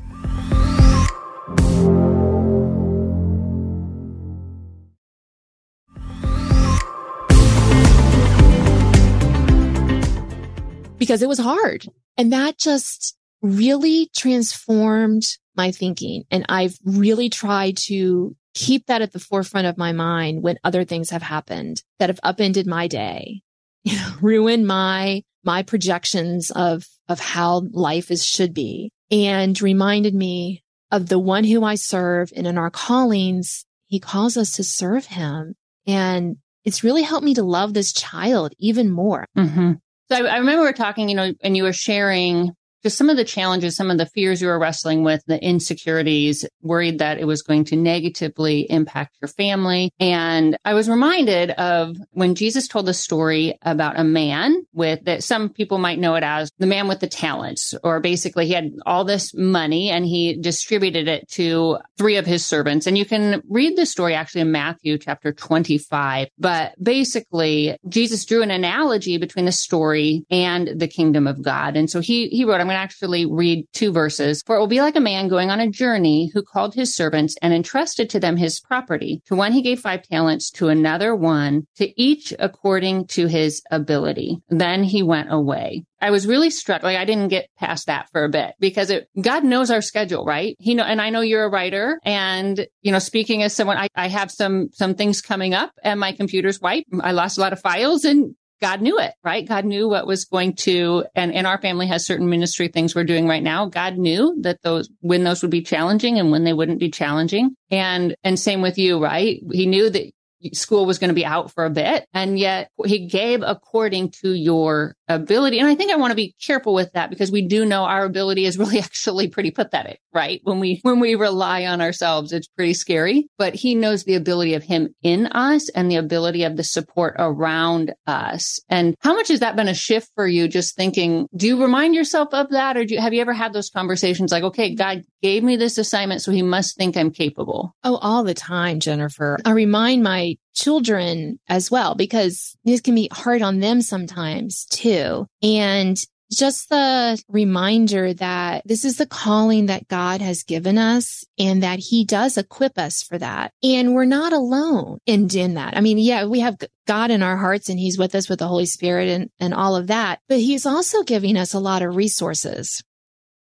Because 10.98 11.22
it 11.22 11.28
was 11.28 11.40
hard. 11.40 11.86
And 12.18 12.32
that 12.34 12.58
just 12.58 13.16
really 13.42 14.10
transformed 14.16 15.26
my 15.56 15.72
thinking. 15.72 16.24
And 16.32 16.46
I've 16.50 16.78
really 16.84 17.30
tried 17.30 17.78
to 17.78 18.36
keep 18.54 18.88
that 18.88 19.02
at 19.02 19.12
the 19.12 19.20
forefront 19.20 19.68
of 19.68 19.78
my 19.78 19.92
mind 19.92 20.42
when 20.42 20.58
other 20.64 20.84
things 20.84 21.10
have 21.10 21.22
happened 21.22 21.84
that 22.00 22.10
have 22.10 22.20
upended 22.24 22.66
my 22.66 22.88
day, 22.88 23.42
you 23.84 23.96
know, 23.98 24.14
ruined 24.22 24.66
my, 24.66 25.24
my 25.44 25.64
projections 25.64 26.52
of, 26.52 26.86
of 27.08 27.20
how 27.20 27.64
life 27.72 28.10
is 28.12 28.26
should 28.26 28.54
be 28.54 28.92
and 29.12 29.62
reminded 29.62 30.16
me 30.16 30.64
of 30.92 31.10
the 31.10 31.20
one 31.20 31.44
who 31.44 31.64
I 31.64 31.76
serve. 31.76 32.32
And 32.36 32.48
in 32.48 32.58
our 32.58 32.70
callings, 32.70 33.66
he 33.88 34.00
calls 34.00 34.38
us 34.38 34.54
to 34.54 34.64
serve 34.64 35.06
him. 35.06 35.56
And 35.86 36.38
it's 36.64 36.84
really 36.84 37.04
helped 37.04 37.26
me 37.26 37.36
to 37.36 37.44
love 37.44 37.74
this 37.74 37.94
child 37.94 38.54
even 38.58 38.90
more. 38.90 39.26
Mm-hmm. 39.38 39.74
So 40.12 40.26
I, 40.26 40.38
remember 40.38 40.62
we 40.64 40.70
are 40.70 40.74
talking, 40.74 41.10
you 41.10 41.16
know, 41.16 41.34
and 41.42 41.58
you 41.58 41.64
were 41.64 41.74
sharing 41.74 42.52
just 42.86 43.00
some 43.00 43.10
of 43.10 43.18
the 43.18 43.24
challenges, 43.24 43.76
some 43.76 43.90
of 43.90 43.98
the 43.98 44.06
fears 44.06 44.40
you 44.40 44.48
were 44.48 44.60
wrestling 44.60 45.04
with, 45.04 45.24
the 45.26 45.44
insecurities, 45.44 46.46
worried 46.62 47.00
that 47.00 47.18
it 47.18 47.26
was 47.26 47.42
going 47.42 47.66
to 47.66 47.76
negatively 47.76 48.70
impact 48.70 49.18
your 49.20 49.28
family. 49.28 49.92
And 50.00 50.56
I 50.64 50.76
was 50.76 50.88
reminded 50.88 51.50
of 51.50 51.98
when 52.12 52.36
Jesus 52.36 52.68
told 52.68 52.86
the 52.86 52.94
story 52.94 53.58
about 53.64 54.00
a 54.00 54.04
man 54.04 54.68
with 54.72 55.04
that 55.06 55.24
some 55.24 55.50
people 55.50 55.80
might 55.80 55.98
know 55.98 56.14
it 56.14 56.24
as 56.24 56.52
the 56.60 56.68
man 56.68 56.88
with 56.88 57.00
the 57.00 57.08
talents, 57.08 57.74
or 57.84 58.00
basically 58.00 58.46
he 58.46 58.54
had 58.54 58.72
all 58.86 59.04
this 59.04 59.34
money 59.34 59.90
and 59.90 60.06
he 60.06 60.40
distributed 60.40 61.08
it 61.08 61.28
to 61.30 61.80
three 61.98 62.18
of 62.18 62.28
his 62.28 62.46
servants. 62.46 62.86
And 62.86 63.00
you 63.00 63.06
can 63.06 63.42
read 63.50 63.76
the 63.76 63.88
story 63.88 64.14
actually 64.14 64.42
in 64.42 64.52
Matthew 64.52 65.00
chapter 65.00 65.34
25. 65.34 66.28
But 66.38 66.76
basically, 66.84 67.78
Jesus 67.90 68.26
drew 68.26 68.44
an 68.44 68.52
analogy 68.52 69.18
between 69.18 69.46
the 69.46 69.52
story 69.52 70.24
and 70.30 70.80
the 70.80 70.88
kingdom 70.88 71.26
of 71.26 71.42
God. 71.42 71.76
And 71.76 71.90
so 71.90 72.00
he, 72.00 72.28
he 72.28 72.46
wrote, 72.46 72.62
I'm 72.62 72.68
going 72.68 72.75
to 72.76 72.80
actually 72.80 73.26
read 73.26 73.66
two 73.74 73.92
verses. 73.92 74.44
For 74.46 74.56
it 74.56 74.60
will 74.60 74.68
be 74.68 74.82
like 74.82 74.96
a 74.96 75.02
man 75.02 75.28
going 75.28 75.50
on 75.50 75.60
a 75.60 75.70
journey 75.70 76.30
who 76.34 76.44
called 76.44 76.76
his 76.76 76.96
servants 76.96 77.36
and 77.42 77.54
entrusted 77.54 78.10
to 78.12 78.20
them 78.20 78.38
his 78.38 78.60
property. 78.60 79.22
To 79.26 79.36
one 79.36 79.52
he 79.52 79.62
gave 79.62 79.80
five 79.80 80.04
talents, 80.04 80.52
to 80.52 80.70
another 80.70 81.16
one, 81.16 81.68
to 81.78 82.02
each 82.02 82.34
according 82.40 83.08
to 83.08 83.28
his 83.28 83.62
ability. 83.72 84.42
Then 84.50 84.84
he 84.84 85.04
went 85.04 85.32
away. 85.32 85.86
I 86.02 86.12
was 86.12 86.28
really 86.28 86.50
struck. 86.50 86.84
Like 86.84 86.98
I 86.98 87.06
didn't 87.06 87.30
get 87.30 87.50
past 87.58 87.88
that 87.88 88.10
for 88.12 88.26
a 88.26 88.30
bit 88.30 88.54
because 88.60 88.90
it, 88.90 89.08
God 89.20 89.44
knows 89.44 89.72
our 89.72 89.82
schedule, 89.82 90.26
right? 90.26 90.56
He 90.60 90.76
know, 90.76 90.84
and 90.84 91.02
I 91.02 91.10
know 91.10 91.22
you're 91.22 91.46
a 91.46 91.50
writer 91.50 92.00
and, 92.04 92.68
you 92.82 92.92
know, 92.92 93.00
speaking 93.00 93.42
as 93.42 93.54
someone, 93.54 93.78
I, 93.78 93.88
I 93.96 94.08
have 94.10 94.30
some, 94.30 94.70
some 94.72 94.96
things 94.96 95.22
coming 95.22 95.54
up 95.54 95.72
and 95.84 96.00
my 96.00 96.12
computer's 96.12 96.60
wiped. 96.60 96.90
I 97.02 97.14
lost 97.14 97.38
a 97.38 97.42
lot 97.42 97.54
of 97.54 97.62
files 97.62 98.06
and 98.06 98.36
God 98.62 98.82
knew 98.82 98.98
it, 99.00 99.14
right? 99.24 99.48
God 99.48 99.66
knew 99.66 99.90
what 99.90 100.08
was 100.08 100.26
going 100.26 100.56
to, 100.58 101.06
and, 101.14 101.34
and 101.34 101.46
our 101.46 101.60
family 101.60 101.88
has 101.88 102.06
certain 102.06 102.30
ministry 102.30 102.68
things 102.68 102.96
we're 102.96 103.04
doing 103.04 103.28
right 103.28 103.44
now. 103.44 103.66
God 103.68 103.98
knew 103.98 104.36
that 104.42 104.62
those, 104.62 104.90
when 105.02 105.24
those 105.24 105.42
would 105.42 105.52
be 105.52 105.62
challenging 105.62 106.20
and 106.20 106.32
when 106.32 106.44
they 106.44 106.54
wouldn't 106.54 106.80
be 106.80 106.90
challenging. 106.90 107.56
And, 107.70 108.16
and 108.24 108.40
same 108.40 108.62
with 108.62 108.78
you, 108.78 109.04
right? 109.04 109.42
He 109.52 109.66
knew 109.66 109.90
that 109.90 110.12
school 110.54 110.86
was 110.86 111.00
going 111.00 111.10
to 111.10 111.16
be 111.16 111.26
out 111.26 111.52
for 111.52 111.66
a 111.66 111.70
bit. 111.70 112.06
And 112.14 112.38
yet 112.38 112.70
he 112.86 113.08
gave 113.08 113.42
according 113.42 114.12
to 114.22 114.34
your 114.34 114.96
ability. 115.08 115.60
And 115.60 115.68
I 115.68 115.76
think 115.76 115.92
I 115.92 115.96
want 115.96 116.12
to 116.12 116.16
be 116.16 116.36
careful 116.42 116.74
with 116.74 116.92
that 116.94 117.10
because 117.10 117.32
we 117.32 117.48
do 117.48 117.66
know 117.66 117.84
our 117.84 118.06
ability 118.06 118.46
is 118.46 118.58
really 118.58 118.80
actually 118.86 119.28
pretty 119.28 119.52
pathetic, 119.52 120.00
right? 120.14 120.42
When 120.44 120.60
we, 120.60 120.80
when 120.84 121.00
we 121.00 121.16
rely 121.16 121.66
on 121.66 121.82
ourselves, 121.82 122.32
it's 122.32 122.48
pretty 122.48 122.74
scary, 122.74 123.28
but 123.38 123.54
he 123.54 123.76
knows 123.76 124.04
the 124.04 124.16
ability 124.16 124.54
of 124.54 124.64
him 124.64 124.94
in 125.04 125.28
us 125.28 125.70
and 125.70 125.90
the 125.90 125.98
ability 125.98 126.44
of 126.44 126.58
the 126.58 126.64
support 126.64 127.16
around 127.18 127.94
us. 128.08 128.60
And 128.70 128.96
how 129.02 129.14
much 129.14 129.28
has 129.30 129.42
that 129.42 129.56
been 129.56 129.68
a 129.68 129.74
shift 129.74 130.10
for 130.16 130.28
you? 130.28 130.48
Just 130.48 130.76
thinking, 130.76 131.28
do 131.36 131.48
you 131.48 131.62
remind 131.62 131.96
yourself 131.96 132.30
of 132.34 132.50
that? 132.50 132.78
Or 132.78 132.86
do 132.86 132.96
you, 132.96 133.02
have 133.02 133.14
you 133.14 133.22
ever 133.22 133.34
had 133.34 133.54
those 133.54 133.70
conversations 133.70 134.32
like, 134.32 134.44
okay, 134.44 134.76
God 134.76 135.04
gave 135.22 135.44
me 135.44 135.56
this 135.56 135.78
assignment, 135.78 136.22
so 136.22 136.32
he 136.32 136.42
must 136.42 136.78
think 136.78 136.98
I'm 136.98 137.12
capable? 137.12 137.76
Oh, 137.84 137.98
all 137.98 138.24
the 138.24 138.34
time, 138.34 138.80
Jennifer. 138.80 139.38
I 139.46 139.52
remind 139.52 140.04
my 140.04 140.38
children 140.56 141.40
as 141.48 141.70
well, 141.70 141.96
because 141.96 142.56
this 142.64 142.82
can 142.82 142.96
be 142.96 143.10
hard 143.12 143.42
on 143.42 143.60
them 143.60 143.82
sometimes 143.82 144.66
too. 144.66 145.28
And 145.44 145.98
just 146.32 146.70
the 146.70 147.22
reminder 147.30 148.14
that 148.14 148.64
this 148.66 148.84
is 148.84 148.98
the 148.98 149.06
calling 149.06 149.68
that 149.68 149.88
God 149.88 150.22
has 150.22 150.44
given 150.44 150.78
us 150.78 151.24
and 151.38 151.62
that 151.64 151.80
he 151.80 152.04
does 152.04 152.38
equip 152.38 152.78
us 152.78 153.04
for 153.04 153.18
that. 153.18 153.54
And 153.62 153.94
we're 153.94 154.06
not 154.06 154.34
alone 154.34 155.00
in, 155.06 155.30
in 155.36 155.54
that. 155.56 155.78
I 155.78 155.82
mean, 155.82 155.98
yeah, 155.98 156.26
we 156.26 156.40
have 156.40 156.58
God 156.88 157.12
in 157.12 157.22
our 157.22 157.38
hearts 157.38 157.70
and 157.70 157.80
he's 157.80 157.98
with 157.98 158.16
us 158.16 158.28
with 158.28 158.40
the 158.40 158.48
Holy 158.48 158.66
Spirit 158.66 159.08
and, 159.08 159.30
and 159.40 159.54
all 159.54 159.76
of 159.76 159.88
that, 159.88 160.20
but 160.28 160.40
he's 160.40 160.66
also 160.66 161.04
giving 161.04 161.38
us 161.38 161.54
a 161.54 161.60
lot 161.60 161.82
of 161.82 161.96
resources. 161.96 162.84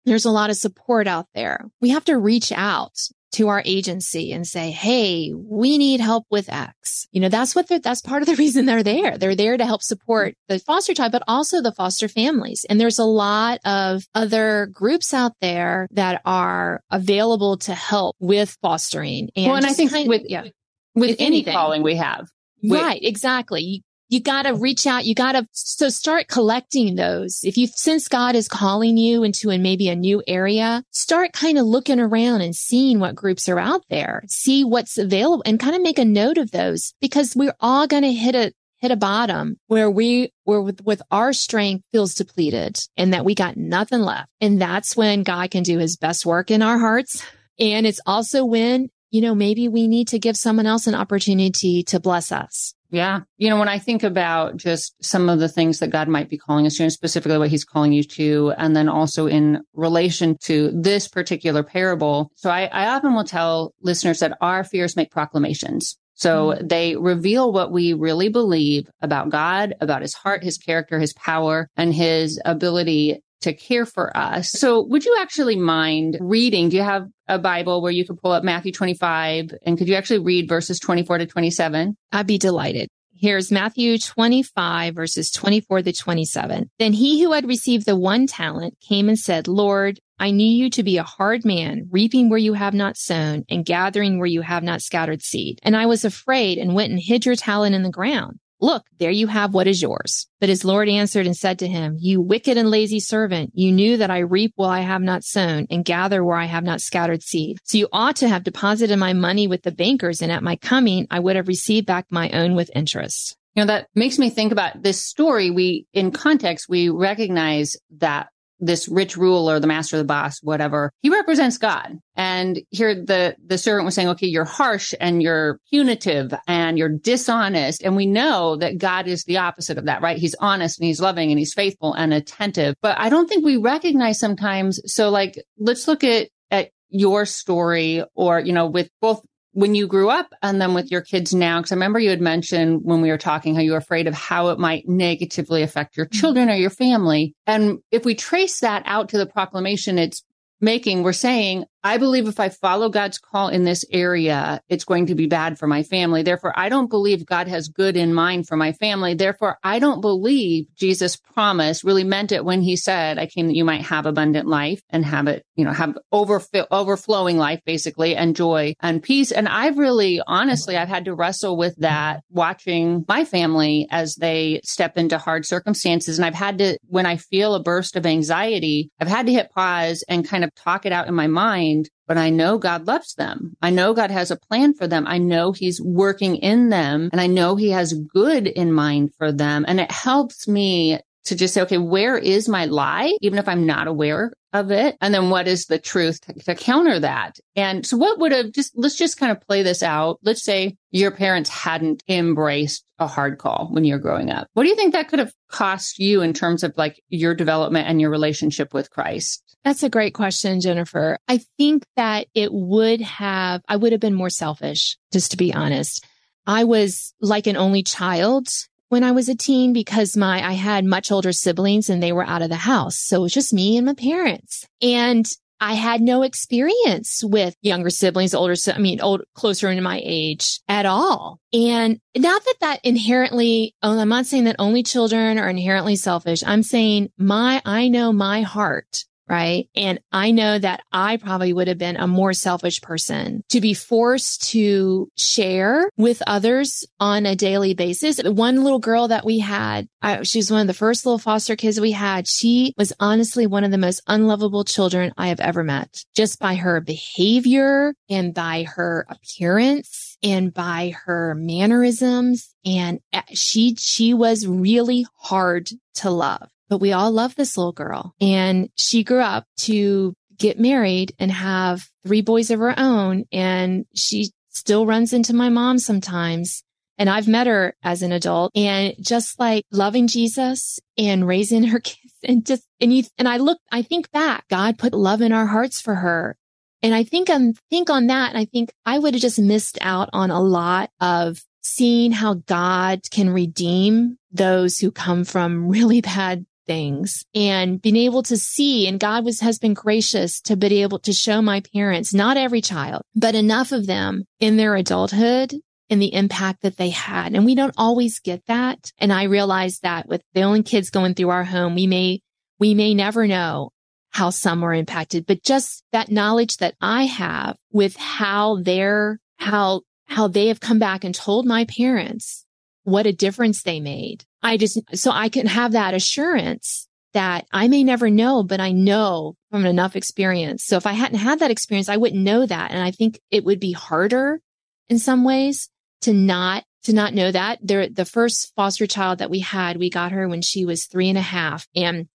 There's 0.05 0.25
a 0.25 0.31
lot 0.31 0.51
of 0.51 0.57
support 0.57 1.07
out 1.07 1.27
there. 1.35 1.67
We 1.81 1.91
have 1.91 2.05
to 2.07 2.17
reach 2.17 2.53
out 2.53 2.97
to 3.33 3.49
our 3.49 3.63
agency 3.65 4.33
and 4.33 4.47
say, 4.47 4.71
Hey, 4.71 5.33
we 5.35 5.79
need 5.79 6.01
help 6.01 6.27
with 6.31 6.49
X. 6.49 7.07
You 7.13 7.21
know, 7.21 7.29
that's 7.29 7.55
what 7.55 7.69
that's 7.69 8.01
part 8.01 8.23
of 8.23 8.29
the 8.29 8.35
reason 8.39 8.67
they're 8.67 8.83
there. 8.83 9.19
They're 9.19 9.35
there 9.35 9.57
to 9.57 9.67
help 9.67 9.83
support 9.83 10.35
the 10.49 10.59
foster 10.59 10.95
child, 10.95 11.13
but 11.13 11.23
also 11.29 11.61
the 11.61 11.73
foster 11.73 12.09
families. 12.09 12.65
And 12.69 12.81
there's 12.81 12.99
a 12.99 13.05
lot 13.05 13.61
of 13.65 14.05
other 14.15 14.69
groups 14.73 15.13
out 15.13 15.33
there 15.41 15.89
that 15.93 16.23
are 16.25 16.83
available 16.91 17.59
to 17.59 17.75
help 17.75 18.17
with 18.21 18.57
fostering. 18.63 19.31
And 19.37 19.47
well, 19.47 19.57
and 19.57 19.67
I 19.67 19.73
think 19.73 19.91
kind, 19.91 20.09
with, 20.09 20.23
yeah, 20.27 20.43
with, 20.43 20.53
with 20.95 21.17
any 21.19 21.27
anything. 21.27 21.55
calling 21.55 21.83
we 21.83 21.97
have. 21.97 22.29
Right, 22.65 23.01
exactly 23.03 23.85
you 24.09 24.21
got 24.21 24.43
to 24.43 24.55
reach 24.55 24.87
out. 24.87 25.05
You 25.05 25.15
got 25.15 25.33
to, 25.33 25.47
so 25.53 25.89
start 25.89 26.29
collecting 26.29 26.97
those. 26.97 27.41
If 27.45 27.57
you 27.57 27.67
sense 27.67 28.09
God 28.09 28.35
is 28.35 28.49
calling 28.49 28.97
you 28.97 29.23
into 29.23 29.51
a, 29.51 29.59
maybe 29.59 29.89
a 29.89 29.97
new 29.97 30.23
area, 30.27 30.83
start 30.91 31.33
kind 31.33 31.59
of 31.59 31.67
looking 31.67 32.01
around 32.01 32.41
and 32.41 32.55
seeing 32.55 33.01
what 33.01 33.15
groups 33.15 33.49
are 33.49 33.59
out 33.59 33.85
there, 33.91 34.23
see 34.29 34.65
what's 34.65 34.99
available 34.99 35.43
and 35.47 35.61
kind 35.61 35.77
of 35.77 35.83
make 35.83 35.99
a 35.99 36.05
note 36.05 36.39
of 36.39 36.51
those 36.51 36.95
because 37.01 37.37
we're 37.37 37.55
all 37.61 37.87
going 37.87 38.03
to 38.03 38.13
hit 38.13 38.35
a, 38.35 38.53
hit 38.81 38.91
a 38.91 38.97
bottom 38.97 39.59
where 39.67 39.91
we 39.91 40.33
where 40.45 40.63
with, 40.63 40.81
with 40.85 41.03
our 41.11 41.33
strength 41.33 41.85
feels 41.93 42.15
depleted 42.15 42.79
and 42.97 43.13
that 43.13 43.25
we 43.25 43.35
got 43.35 43.57
nothing 43.57 44.01
left. 44.01 44.29
And 44.41 44.61
that's 44.61 44.97
when 44.97 45.25
God 45.25 45.51
can 45.51 45.65
do 45.65 45.79
his 45.79 45.97
best 45.97 46.25
work 46.25 46.51
in 46.51 46.63
our 46.63 46.79
hearts. 46.79 47.23
And 47.59 47.87
it's 47.87 48.01
also 48.07 48.45
when, 48.45 48.89
you 49.11 49.21
know, 49.21 49.35
maybe 49.35 49.69
we 49.69 49.89
need 49.89 50.09
to 50.09 50.19
give 50.19 50.37
someone 50.37 50.67
else 50.67 50.87
an 50.87 50.95
opportunity 50.95 51.83
to 51.85 51.99
bless 51.99 52.31
us. 52.31 52.75
Yeah. 52.91 53.21
You 53.37 53.51
know, 53.51 53.59
when 53.59 53.69
I 53.69 53.79
think 53.79 54.03
about 54.03 54.57
just 54.57 54.95
some 55.05 55.29
of 55.29 55.39
the 55.39 55.49
things 55.49 55.79
that 55.81 55.91
God 55.91 56.09
might 56.09 56.31
be 56.31 56.39
calling 56.39 56.67
us 56.67 56.77
to, 56.77 56.85
and 56.85 56.93
specifically 56.93 57.39
what 57.39 57.51
he's 57.51 57.65
calling 57.65 57.93
you 57.93 58.03
to, 58.03 58.55
and 58.57 58.75
then 58.75 58.89
also 58.89 59.27
in 59.27 59.63
relation 59.75 60.37
to 60.45 60.71
this 60.75 61.07
particular 61.07 61.63
parable. 61.63 62.31
So 62.37 62.51
I, 62.51 62.65
I 62.65 62.89
often 62.95 63.15
will 63.15 63.25
tell 63.25 63.75
listeners 63.83 64.21
that 64.21 64.39
our 64.41 64.65
fears 64.65 64.97
make 64.97 65.11
proclamations. 65.11 65.99
So 66.15 66.49
mm-hmm. 66.49 66.67
they 66.67 66.97
reveal 66.97 67.53
what 67.53 67.71
we 67.71 67.93
really 67.93 68.29
believe 68.29 68.89
about 69.01 69.31
God, 69.31 69.75
about 69.81 70.03
his 70.03 70.15
heart, 70.15 70.43
his 70.43 70.59
character, 70.59 70.99
his 70.99 71.13
power, 71.13 71.69
and 71.77 71.95
his 71.95 72.41
ability 72.45 73.23
to 73.43 73.53
care 73.53 73.87
for 73.87 74.17
us. 74.17 74.51
So 74.51 74.83
would 74.85 75.05
you 75.05 75.17
actually 75.21 75.57
mind 75.57 76.19
reading? 76.21 76.69
Do 76.69 76.77
you 76.77 76.83
have 76.83 77.07
a 77.29 77.39
Bible 77.39 77.83
where 77.83 77.93
you 77.93 78.07
could 78.07 78.21
pull 78.21 78.33
up 78.33 78.45
Matthew 78.45 78.73
25 78.73 79.53
and 79.65 79.79
could 79.79 79.89
you 79.89 79.95
actually 79.95 80.21
read 80.21 80.49
verses 80.49 80.79
24 80.79 81.19
to 81.19 81.27
27? 81.27 81.97
I'd 82.13 82.27
be 82.27 82.39
delighted. 82.39 82.89
Here's 83.21 83.51
Matthew 83.51 83.99
25 83.99 84.95
verses 84.95 85.31
24 85.33 85.83
to 85.83 85.93
27. 85.93 86.71
Then 86.79 86.93
he 86.93 87.21
who 87.21 87.33
had 87.33 87.49
received 87.49 87.85
the 87.85 87.97
one 87.97 88.29
talent 88.29 88.77
came 88.81 89.09
and 89.09 89.19
said, 89.19 89.49
Lord, 89.49 89.99
I 90.21 90.31
knew 90.31 90.47
you 90.47 90.71
to 90.71 90.85
be 90.85 90.99
a 90.99 91.03
hard 91.03 91.45
man, 91.45 91.89
reaping 91.91 92.29
where 92.29 92.39
you 92.39 92.53
have 92.53 92.75
not 92.75 92.97
sown 92.97 93.45
and 93.49 93.65
gathering 93.65 94.19
where 94.19 94.27
you 94.27 94.43
have 94.43 94.63
not 94.63 94.83
scattered 94.83 95.23
seed. 95.23 95.59
And 95.63 95.77
I 95.77 95.87
was 95.87 96.05
afraid 96.05 96.59
and 96.59 96.75
went 96.75 96.91
and 96.91 97.01
hid 97.01 97.27
your 97.27 97.37
talent 97.37 97.75
in 97.75 97.83
the 97.83 97.91
ground. 97.91 98.39
Look, 98.61 98.85
there 98.99 99.11
you 99.11 99.29
have 99.29 99.55
what 99.55 99.69
is 99.69 99.81
yours. 99.81 100.27
But 100.41 100.49
his 100.49 100.65
Lord 100.65 100.89
answered 100.89 101.27
and 101.27 101.37
said 101.37 101.61
to 101.61 101.69
him, 101.69 101.97
You 102.01 102.21
wicked 102.21 102.57
and 102.57 102.71
lazy 102.71 102.99
servant, 102.99 103.53
you 103.55 103.71
knew 103.71 103.97
that 103.99 104.11
I 104.11 104.19
reap 104.19 104.53
where 104.57 104.71
I 104.71 104.81
have 104.81 105.03
not 105.03 105.25
sown 105.25 105.67
and 105.71 105.85
gather 105.85 106.25
where 106.25 106.37
I 106.37 106.47
have 106.47 106.65
not 106.65 106.81
scattered 106.81 107.23
seed. 107.23 107.59
So 107.65 107.79
you 107.79 107.89
ought 107.93 108.17
to 108.17 108.29
have 108.29 108.43
deposited 108.43 108.97
my 108.97 109.13
money 109.13 109.47
with 109.47 109.63
the 109.63 109.71
bankers, 109.71 110.23
and 110.23 110.33
at 110.33 110.43
my 110.43 110.57
coming, 110.57 111.07
I 111.11 111.21
would 111.21 111.37
have 111.37 111.49
received 111.49 111.87
back 111.87 112.07
my 112.11 112.31
own 112.31 112.55
with 112.55 112.71
interest. 112.75 113.37
You 113.55 113.63
know, 113.63 113.67
that 113.67 113.89
makes 113.95 114.19
me 114.19 114.31
think 114.31 114.53
about 114.53 114.83
this 114.83 115.01
story. 115.05 115.51
We, 115.51 115.87
in 115.93 116.11
context, 116.11 116.69
we 116.69 116.89
recognize 116.89 117.77
that 117.99 118.29
this 118.61 118.89
rich 118.89 119.17
ruler, 119.17 119.61
the 119.61 119.67
master, 119.67 119.97
the 119.97 120.05
boss, 120.05 120.39
whatever, 120.43 120.93
he 121.01 121.11
represents 121.11 121.59
God. 121.59 121.99
And 122.17 122.61
here 122.71 122.95
the, 122.95 123.37
the 123.45 123.59
servant 123.59 123.85
was 123.85 123.95
saying, 123.95 124.09
okay, 124.09 124.27
you're 124.27 124.45
harsh 124.45 124.95
and 125.01 125.23
you're 125.23 125.61
punitive 125.71 126.35
and 126.47 126.77
you're 126.77 126.89
dishonest. 126.89 127.83
And 127.83 127.95
we 127.97 128.07
know 128.07 128.57
that 128.57 128.79
God 128.79 129.07
is 129.07 129.25
the 129.25 129.39
opposite 129.39 129.79
of 129.79 129.85
that, 129.85 130.03
right? 130.03 130.19
He's 130.19 130.35
honest 130.41 130.79
and 130.81 130.87
he's 130.87 131.01
loving 131.01 131.31
and 131.31 131.39
he's 131.39 131.55
faithful 131.55 131.95
and 131.95 132.13
attentive. 132.13 132.75
But 132.83 132.99
I 132.99 133.09
don't 133.09 133.29
think 133.29 133.45
we 133.45 133.57
recognize 133.57 134.19
sometimes. 134.19 134.81
So 134.93 135.11
like, 135.11 135.41
let's 135.59 135.87
look 135.87 136.03
at, 136.03 136.29
at 136.51 136.71
your 136.91 137.27
story 137.27 138.03
or, 138.15 138.41
you 138.41 138.53
know, 138.53 138.67
with 138.67 138.91
both 139.01 139.23
when 139.59 139.75
you 139.75 139.89
grew 139.89 140.09
up 140.09 140.33
and 140.41 140.61
then 140.61 140.73
with 140.73 140.89
your 140.89 141.01
kids 141.01 141.35
now? 141.35 141.59
Because 141.59 141.73
I 141.73 141.75
remember 141.75 141.99
you 141.99 142.11
had 142.11 142.21
mentioned 142.21 142.83
when 142.85 143.01
we 143.01 143.11
were 143.11 143.19
talking 143.19 143.57
how 143.57 143.61
you 143.61 143.73
were 143.73 143.79
afraid 143.79 144.07
of 144.07 144.15
how 144.15 144.51
it 144.51 144.59
might 144.61 144.89
negatively 144.89 145.65
affect 145.65 145.97
your 145.97 146.07
mm-hmm. 146.07 146.21
children 146.21 146.49
or 146.49 146.55
your 146.55 146.71
family. 146.71 147.35
And 147.45 147.81
if 147.91 148.05
we 148.05 148.15
trace 148.15 148.61
that 148.61 148.85
out 148.87 149.09
to 149.09 149.19
the 149.19 149.27
proclamation 149.27 149.99
it's 149.99 150.23
making, 150.61 151.03
we're 151.03 151.13
saying, 151.13 151.65
I 151.85 151.99
believe 151.99 152.29
if 152.29 152.41
I 152.41 152.49
follow 152.49 152.89
God's 152.89 153.19
call 153.19 153.49
in 153.49 153.65
this 153.65 153.85
area, 153.91 154.61
it's 154.69 154.85
going 154.85 155.07
to 155.07 155.15
be 155.15 155.27
bad 155.27 155.59
for 155.59 155.67
my 155.67 155.83
family. 155.83 156.23
Therefore, 156.23 156.53
I 156.57 156.69
don't 156.69 156.91
believe 156.91 157.25
God 157.25 157.49
has 157.49 157.69
good 157.69 157.97
in 157.97 158.13
mind 158.13 158.49
for 158.49 158.57
my 158.57 158.73
family. 158.73 159.15
Therefore, 159.15 159.59
I 159.63 159.79
don't 159.79 160.01
believe 160.01 160.67
Jesus 160.77 161.17
promised 161.17 161.85
really 161.85 162.05
meant 162.05 162.33
it 162.33 162.45
when 162.45 162.63
he 162.63 162.77
said, 162.77 163.19
I 163.19 163.27
came 163.27 163.47
that 163.47 163.55
you 163.55 163.65
might 163.65 163.83
have 163.83 164.07
abundant 164.07 164.49
life 164.49 164.83
and 164.91 165.05
have 165.05 165.29
it, 165.29 165.45
you 165.55 165.65
know, 165.65 165.73
have 165.73 165.97
overfill, 166.11 166.67
overflowing 166.71 167.39
life 167.39 167.61
basically 167.65 168.17
and 168.17 168.35
joy 168.35 168.75
and 168.81 169.03
peace. 169.03 169.31
And 169.31 169.49
I've 169.49 169.79
really, 169.79 170.21
honestly, 170.27 170.77
I've 170.77 170.89
had 170.89 171.05
to 171.05 171.15
wrestle 171.15 171.57
with 171.57 171.77
that 171.77 172.23
watching 172.31 173.05
my 173.09 173.25
family 173.25 173.87
as 173.91 174.17
they 174.17 174.61
step 174.65 174.99
into 174.99 175.19
hard 175.19 175.47
circumstances. 175.47 176.19
And 176.19 176.27
I've 176.27 176.35
had 176.35 176.59
to, 176.59 176.77
when 176.89 177.07
I 177.07 177.17
feel 177.17 177.55
a 177.55 177.63
burst 177.63 177.97
of 177.97 178.05
anxiety, 178.07 178.91
I've 179.01 179.09
had 179.09 179.27
to 179.27 179.33
hit 179.33 179.51
pause 179.51 180.05
and 180.09 180.29
kind 180.29 180.45
of 180.45 180.55
talk 180.55 180.87
it 180.87 180.93
out 180.93 181.07
in 181.07 181.15
my 181.15 181.27
mind, 181.27 181.78
but 182.09 182.19
I 182.19 182.31
know 182.31 182.59
God 182.59 182.87
loves 182.87 183.15
them. 183.15 183.57
I 183.63 183.71
know 183.71 183.93
God 183.93 184.11
has 184.11 184.31
a 184.31 184.37
plan 184.37 184.75
for 184.75 184.89
them. 184.89 185.07
I 185.07 185.19
know 185.19 185.53
He's 185.53 185.81
working 185.81 186.37
in 186.37 186.71
them 186.71 187.11
and 187.13 187.21
I 187.21 187.27
know 187.27 187.55
He 187.55 187.71
has 187.71 187.93
good 187.93 188.47
in 188.47 188.73
mind 188.73 189.15
for 189.17 189.31
them. 189.31 189.65
And 189.69 189.79
it 189.79 189.93
helps 189.93 190.49
me 190.49 190.99
to 191.25 191.37
just 191.37 191.55
say, 191.55 191.63
okay, 191.63 191.79
where 191.79 192.17
is 192.17 192.49
my 192.49 192.65
lie? 192.67 193.17
Even 193.21 193.39
if 193.39 193.49
I'm 193.49 193.67
not 193.67 193.87
aware 193.87 194.33
of 194.53 194.71
it. 194.71 194.97
And 195.01 195.13
then 195.13 195.31
what 195.31 195.47
is 195.47 195.67
the 195.67 195.79
truth 195.79 196.21
to, 196.23 196.33
to, 196.33 196.55
counter 196.55 196.99
that? 197.01 197.39
And 197.55 197.85
so 197.85 197.97
what 197.97 198.19
would 198.19 198.33
have 198.33 198.53
just, 198.53 198.73
let's 198.77 198.97
just 198.97 199.19
kind 199.19 199.31
of 199.31 199.41
play 199.43 199.63
this 199.63 199.83
out. 199.83 200.19
Let's 200.23 200.43
say 200.43 200.77
your 200.91 201.11
parents 201.11 201.51
hadn't 201.51 202.03
embraced 202.09 202.85
a 202.99 203.07
hard 203.07 203.39
call 203.39 203.69
when 203.71 203.85
you're 203.85 203.99
growing 203.99 204.31
up. 204.31 204.49
What 204.55 204.63
do 204.63 204.71
you 204.71 204.77
think 204.77 204.95
that 204.95 205.09
could 205.09 205.19
have 205.19 205.35
cost 205.51 205.99
you 205.99 206.23
in 206.23 206.33
terms 206.33 206.63
of 206.63 206.73
like 206.77 207.03
your 207.09 207.35
development 207.35 207.89
and 207.89 208.01
your 208.01 208.11
relationship 208.11 208.73
with 208.73 208.91
Christ? 208.91 209.57
That's 209.65 209.83
a 209.83 209.91
great 209.91 210.15
question, 210.15 210.61
Jennifer. 210.61 211.19
I 211.29 211.41
think 211.59 211.85
that 211.97 212.27
it 212.35 212.51
would 212.53 213.03
have, 213.03 213.61
I 213.69 213.77
would 213.77 213.93
have 213.93 214.01
been 214.01 214.15
more 214.15 214.31
selfish, 214.31 214.97
just 215.13 215.33
to 215.33 215.37
be 215.37 215.53
honest. 215.53 216.07
I 216.47 216.65
was 216.65 217.13
like 217.21 217.47
an 217.47 217.59
only 217.59 217.83
child 217.83 218.49
when 218.89 219.05
I 219.05 219.13
was 219.13 219.29
a 219.29 219.37
teen 219.37 219.73
because 219.73 220.17
my, 220.17 220.47
I 220.47 220.53
had 220.53 220.85
much 220.85 221.11
older 221.13 221.33
siblings 221.33 221.91
and 221.91 222.03
they 222.03 222.13
were 222.13 222.27
out 222.27 222.43
of 222.43 222.49
the 222.49 222.57
house. 222.57 222.99
So 222.99 223.19
it 223.19 223.23
was 223.23 223.35
just 223.35 223.53
me 223.53 223.77
and 223.77 223.87
my 223.87 223.95
parents. 223.95 224.67
And 224.81 225.27
I 225.61 225.75
had 225.75 226.01
no 226.01 226.23
experience 226.23 227.23
with 227.25 227.57
younger 227.63 227.91
siblings, 227.91 228.33
older, 228.33 228.55
I 228.73 228.79
mean, 228.79 229.01
old, 229.01 229.23
closer 229.35 229.69
in 229.69 229.83
my 229.83 230.01
age 230.05 230.61
at 230.69 230.87
all. 230.87 231.41
And 231.53 232.01
not 232.17 232.45
that 232.45 232.55
that 232.61 232.81
inherently, 232.85 233.75
oh, 233.83 233.99
I'm 233.99 234.09
not 234.09 234.27
saying 234.27 234.45
that 234.45 234.57
only 234.59 234.83
children 234.83 235.39
are 235.39 235.49
inherently 235.49 235.97
selfish. 235.97 236.45
I'm 236.47 236.63
saying 236.63 237.11
my, 237.19 237.61
I 237.65 237.89
know 237.89 238.13
my 238.13 238.43
heart 238.43 239.05
right? 239.29 239.69
And 239.75 240.01
I 240.13 240.31
know 240.31 240.59
that 240.59 240.83
I 240.93 241.17
probably 241.19 241.53
would 241.53 241.69
have 241.69 241.79
been 241.79 241.97
a 241.97 242.07
more 242.07 242.33
selfish 242.33 242.81
person 242.81 243.45
to 243.51 243.61
be 243.61 243.75
forced 243.75 244.51
to 244.51 245.11
share 245.17 245.91
with 245.97 246.23
others 246.27 246.87
on 246.99 247.27
a 247.27 247.37
daily 247.37 247.75
basis. 247.75 248.21
One 248.23 248.63
little 248.63 248.79
girl 248.79 249.09
that 249.09 249.25
we 249.25 249.39
had, 249.39 249.89
I, 250.03 250.23
she 250.23 250.39
was 250.39 250.51
one 250.51 250.63
of 250.63 250.67
the 250.67 250.75
first 250.75 251.05
little 251.05 251.19
foster 251.19 251.57
kids 251.57 251.81
we 251.81 251.93
had. 251.93 252.27
She 252.27 252.75
was 252.77 252.93
honestly 253.01 253.47
one 253.47 253.65
of 253.65 253.71
the 253.71 253.79
most 253.79 254.03
unlovable 254.07 254.65
children 254.65 255.13
I 255.17 255.29
have 255.29 255.41
ever 255.41 255.63
met 255.63 256.05
just 256.15 256.39
by 256.39 256.55
her 256.57 256.81
behavior 256.81 257.95
and 258.09 258.33
by 258.35 258.65
her 258.65 259.07
appearance 259.09 260.17
and 260.23 260.53
by 260.53 260.95
her 261.05 261.35
mannerisms. 261.35 262.55
And 262.65 263.01
uh, 263.13 263.23
she, 263.33 263.77
she 263.77 264.15
was 264.15 264.47
really 264.47 265.07
hard 265.17 265.69
to 265.95 266.11
love 266.11 266.49
but 266.69 266.79
we 266.79 266.93
all 266.93 267.11
love 267.11 267.35
this 267.35 267.57
little 267.57 267.73
girl. 267.73 268.15
And 268.21 268.69
she 268.77 269.05
grew 269.05 269.21
up 269.21 269.45
to 269.59 270.15
get 270.39 270.59
married 270.59 271.15
and 271.19 271.33
have 271.33 271.89
three 272.07 272.21
boys 272.21 272.51
of 272.51 272.61
her 272.61 272.79
own. 272.79 273.25
And 273.33 273.87
she 273.95 274.31
still 274.51 274.87
runs 274.87 275.13
into 275.13 275.35
my 275.35 275.49
mom 275.49 275.79
sometimes. 275.79 276.63
And 276.97 277.09
I've 277.09 277.29
met 277.29 277.47
her 277.47 277.75
as 277.83 278.03
an 278.03 278.11
adult 278.11 278.51
and 278.57 278.95
just 279.01 279.39
like 279.39 279.65
loving 279.71 280.09
Jesus 280.09 280.81
and 280.97 281.27
raising 281.27 281.65
her 281.65 281.81
kids 281.81 282.15
and 282.25 282.45
just, 282.45 282.65
and 282.81 282.93
you, 282.93 283.05
and 283.19 283.29
I 283.29 283.37
look, 283.37 283.59
I 283.71 283.83
think 283.83 284.11
back, 284.11 284.45
God 284.49 284.79
put 284.79 284.95
love 284.95 285.21
in 285.21 285.33
our 285.33 285.47
hearts 285.47 285.81
for 285.81 285.95
her. 285.95 286.37
And 286.83 286.95
I 286.95 287.05
think 287.05 287.29
I'm, 287.31 287.55
think 287.71 287.91
on 287.91 288.09
that. 288.09 288.31
And 288.31 288.39
I 288.39 288.45
think 288.45 288.73
I 288.85 288.99
would 288.99 289.15
have 289.15 289.21
just 289.21 289.39
missed 289.39 289.79
out 289.81 290.11
on 290.13 290.31
a 290.31 290.41
lot 290.41 290.91
of 291.01 291.41
seeing 291.63 292.13
how 292.13 292.35
God 292.35 293.03
can 293.11 293.31
redeem 293.31 294.17
those 294.33 294.79
who 294.79 294.91
come 294.91 295.25
from 295.25 295.69
really 295.69 296.01
bad 296.01 296.47
things 296.69 297.25
and 297.35 297.83
being 297.83 297.97
able 297.97 298.23
to 298.23 298.37
see 298.37 298.87
and 298.87 299.01
God 299.01 299.25
was, 299.25 299.41
has 299.41 299.59
been 299.59 299.75
gracious 299.75 300.41
to 300.43 300.57
be 300.57 300.83
able 300.83 301.01
to 301.01 301.13
show 301.13 301.43
my 301.43 301.63
parents, 301.75 302.15
not 302.15 302.37
every 302.37 302.61
child, 302.61 303.03
but 303.17 303.35
enough 303.35 303.73
of 303.73 303.89
them 303.89 304.25
in 304.39 304.57
their 304.57 304.77
adulthood 304.77 305.53
and 305.91 306.01
the 306.01 306.15
impact 306.15 306.63
that 306.63 306.77
they 306.77 306.91
had. 306.91 307.35
And 307.35 307.45
we 307.45 307.55
don't 307.55 307.75
always 307.77 308.21
get 308.21 308.47
that. 308.47 308.93
And 308.99 309.13
I 309.13 309.25
realize 309.25 309.81
that 309.81 310.07
with 310.07 310.23
the 310.35 310.43
only 310.43 310.63
kids 310.63 310.91
going 310.91 311.15
through 311.15 311.31
our 311.31 311.45
home, 311.45 311.75
we 311.75 311.87
may, 311.87 312.21
we 312.61 312.75
may 312.75 312.95
never 312.95 313.27
know 313.27 313.71
how 314.11 314.31
some 314.31 314.61
were 314.61 314.75
impacted, 314.75 315.27
but 315.27 315.43
just 315.43 315.83
that 315.93 316.11
knowledge 316.11 316.59
that 316.59 316.75
I 316.81 317.05
have 317.05 317.57
with 317.73 317.97
how 317.97 318.59
they're, 318.63 319.19
how, 319.39 319.83
how 320.07 320.29
they 320.29 320.49
have 320.49 320.61
come 320.61 320.79
back 320.79 321.05
and 321.05 321.15
told 321.15 321.47
my 321.47 321.65
parents 321.65 322.45
what 322.89 323.07
a 323.07 323.13
difference 323.13 323.63
they 323.63 323.81
made. 323.81 324.25
I 324.43 324.57
just, 324.57 324.81
so 324.95 325.11
I 325.11 325.29
can 325.29 325.47
have 325.47 325.73
that 325.73 325.95
assurance 325.95 326.89
that 327.13 327.47
I 327.53 327.69
may 327.69 327.85
never 327.85 328.11
know, 328.11 328.43
but 328.43 328.61
I 328.61 328.73
know 328.73 329.35
from 329.51 329.67
enough 329.67 329.97
experience. 329.97 330.65
So 330.65 330.77
if 330.77 330.87
I 330.87 330.93
hadn't 330.93 331.19
had 331.19 331.41
that 331.41 331.51
experience, 331.51 331.89
I 331.89 331.97
wouldn't 331.97 332.23
know 332.23 332.47
that. 332.47 332.71
And 332.71 332.83
I 332.83 332.91
think 332.91 333.21
it 333.31 333.45
would 333.45 333.61
be 333.61 333.73
harder 333.73 334.41
in 334.89 334.99
some 334.99 335.25
ways 335.25 335.69
to 336.03 336.13
not, 336.13 336.65
to 336.85 336.93
not 336.93 337.15
know 337.15 337.31
that. 337.31 337.59
There, 337.63 337.89
the 337.89 338.05
first 338.05 338.53
foster 338.57 338.87
child 338.87 339.19
that 339.19 339.31
we 339.31 339.41
had, 339.41 339.77
we 339.77 339.91
got 339.91 340.13
her 340.13 340.29
when 340.29 340.43
she 340.43 340.65
was 340.65 340.87
three 340.87 341.09
and 341.09 341.19
a 341.19 341.23
half 341.23 341.67
and 341.75 342.09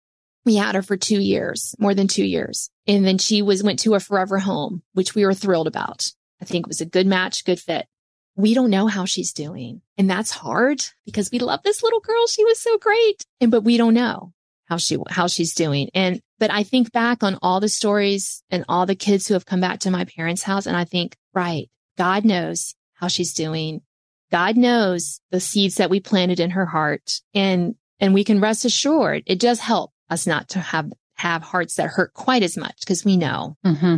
we 0.45 0.57
had 0.57 0.75
her 0.75 0.83
for 0.83 0.97
two 0.97 1.21
years, 1.21 1.75
more 1.79 1.95
than 1.95 2.09
two 2.09 2.25
years. 2.25 2.71
And 2.87 3.05
then 3.05 3.19
she 3.19 3.43
was, 3.43 3.63
went 3.63 3.81
to 3.81 3.95
a 3.95 4.01
forever 4.01 4.39
home, 4.39 4.83
which 4.93 5.15
we 5.15 5.25
were 5.25 5.35
thrilled 5.35 5.67
about. 5.67 6.11
I 6.41 6.45
think 6.45 6.67
it 6.67 6.69
was 6.69 6.81
a 6.81 6.87
good 6.87 7.07
match, 7.07 7.45
good 7.45 7.61
fit 7.61 7.87
we 8.37 8.55
don't 8.55 8.71
know 8.71 8.87
how 8.87 9.05
she's 9.05 9.33
doing. 9.33 9.83
And 9.99 10.09
that's 10.09 10.31
hard 10.31 10.83
because 11.05 11.31
we 11.31 11.39
love 11.39 11.61
this 11.63 11.83
little 11.83 12.01
girl. 12.01 12.27
She 12.27 12.45
was 12.45 12.61
so 12.61 12.79
great. 12.79 13.25
And, 13.41 13.51
but 13.51 13.63
we 13.63 13.77
don't 13.77 13.95
know 13.95 14.33
how 14.67 14.77
she, 14.77 14.97
how 15.09 15.27
she's 15.27 15.55
doing. 15.55 15.91
And, 15.95 16.21
but 16.39 16.51
I 16.51 16.63
think 16.63 16.93
back 16.93 17.23
on 17.23 17.39
all 17.43 17.61
the 17.61 17.69
stories 17.69 18.43
and 18.51 18.65
all 18.69 18.87
the 18.87 18.95
kids 18.95 19.27
who 19.27 19.35
have 19.35 19.47
come 19.47 19.61
back 19.61 19.81
to 19.81 19.91
my 19.91 20.05
parents' 20.05 20.43
house. 20.43 20.67
And 20.67 20.77
I 20.77 20.85
think, 20.85 21.17
right, 21.35 21.69
God 21.99 22.25
knows 22.25 22.75
how 22.95 23.09
she's 23.09 23.35
doing. 23.35 23.83
God 24.31 24.57
knows 24.57 25.21
the 25.31 25.41
seeds 25.41 25.77
that 25.77 25.91
we 25.91 26.01
planted 26.01 26.41
in 26.41 26.51
her 26.51 26.67
heart. 26.67 27.21
And, 27.35 27.75
and 27.99 28.15
we 28.15 28.25
can 28.25 28.41
rest 28.41 28.65
assured 28.65 29.25
it 29.27 29.41
does 29.41 29.61
help 29.61 29.93
us 30.09 30.27
not 30.27 30.49
to 30.51 30.61
have, 30.61 30.91
have 31.15 31.43
hearts 31.43 31.75
that 31.75 31.89
hurt 31.89 32.15
quite 32.15 32.43
as 32.43 32.57
much 32.57 32.77
because 32.81 33.05
we 33.05 33.17
know. 33.17 33.57
Mm-hmm. 33.67 33.97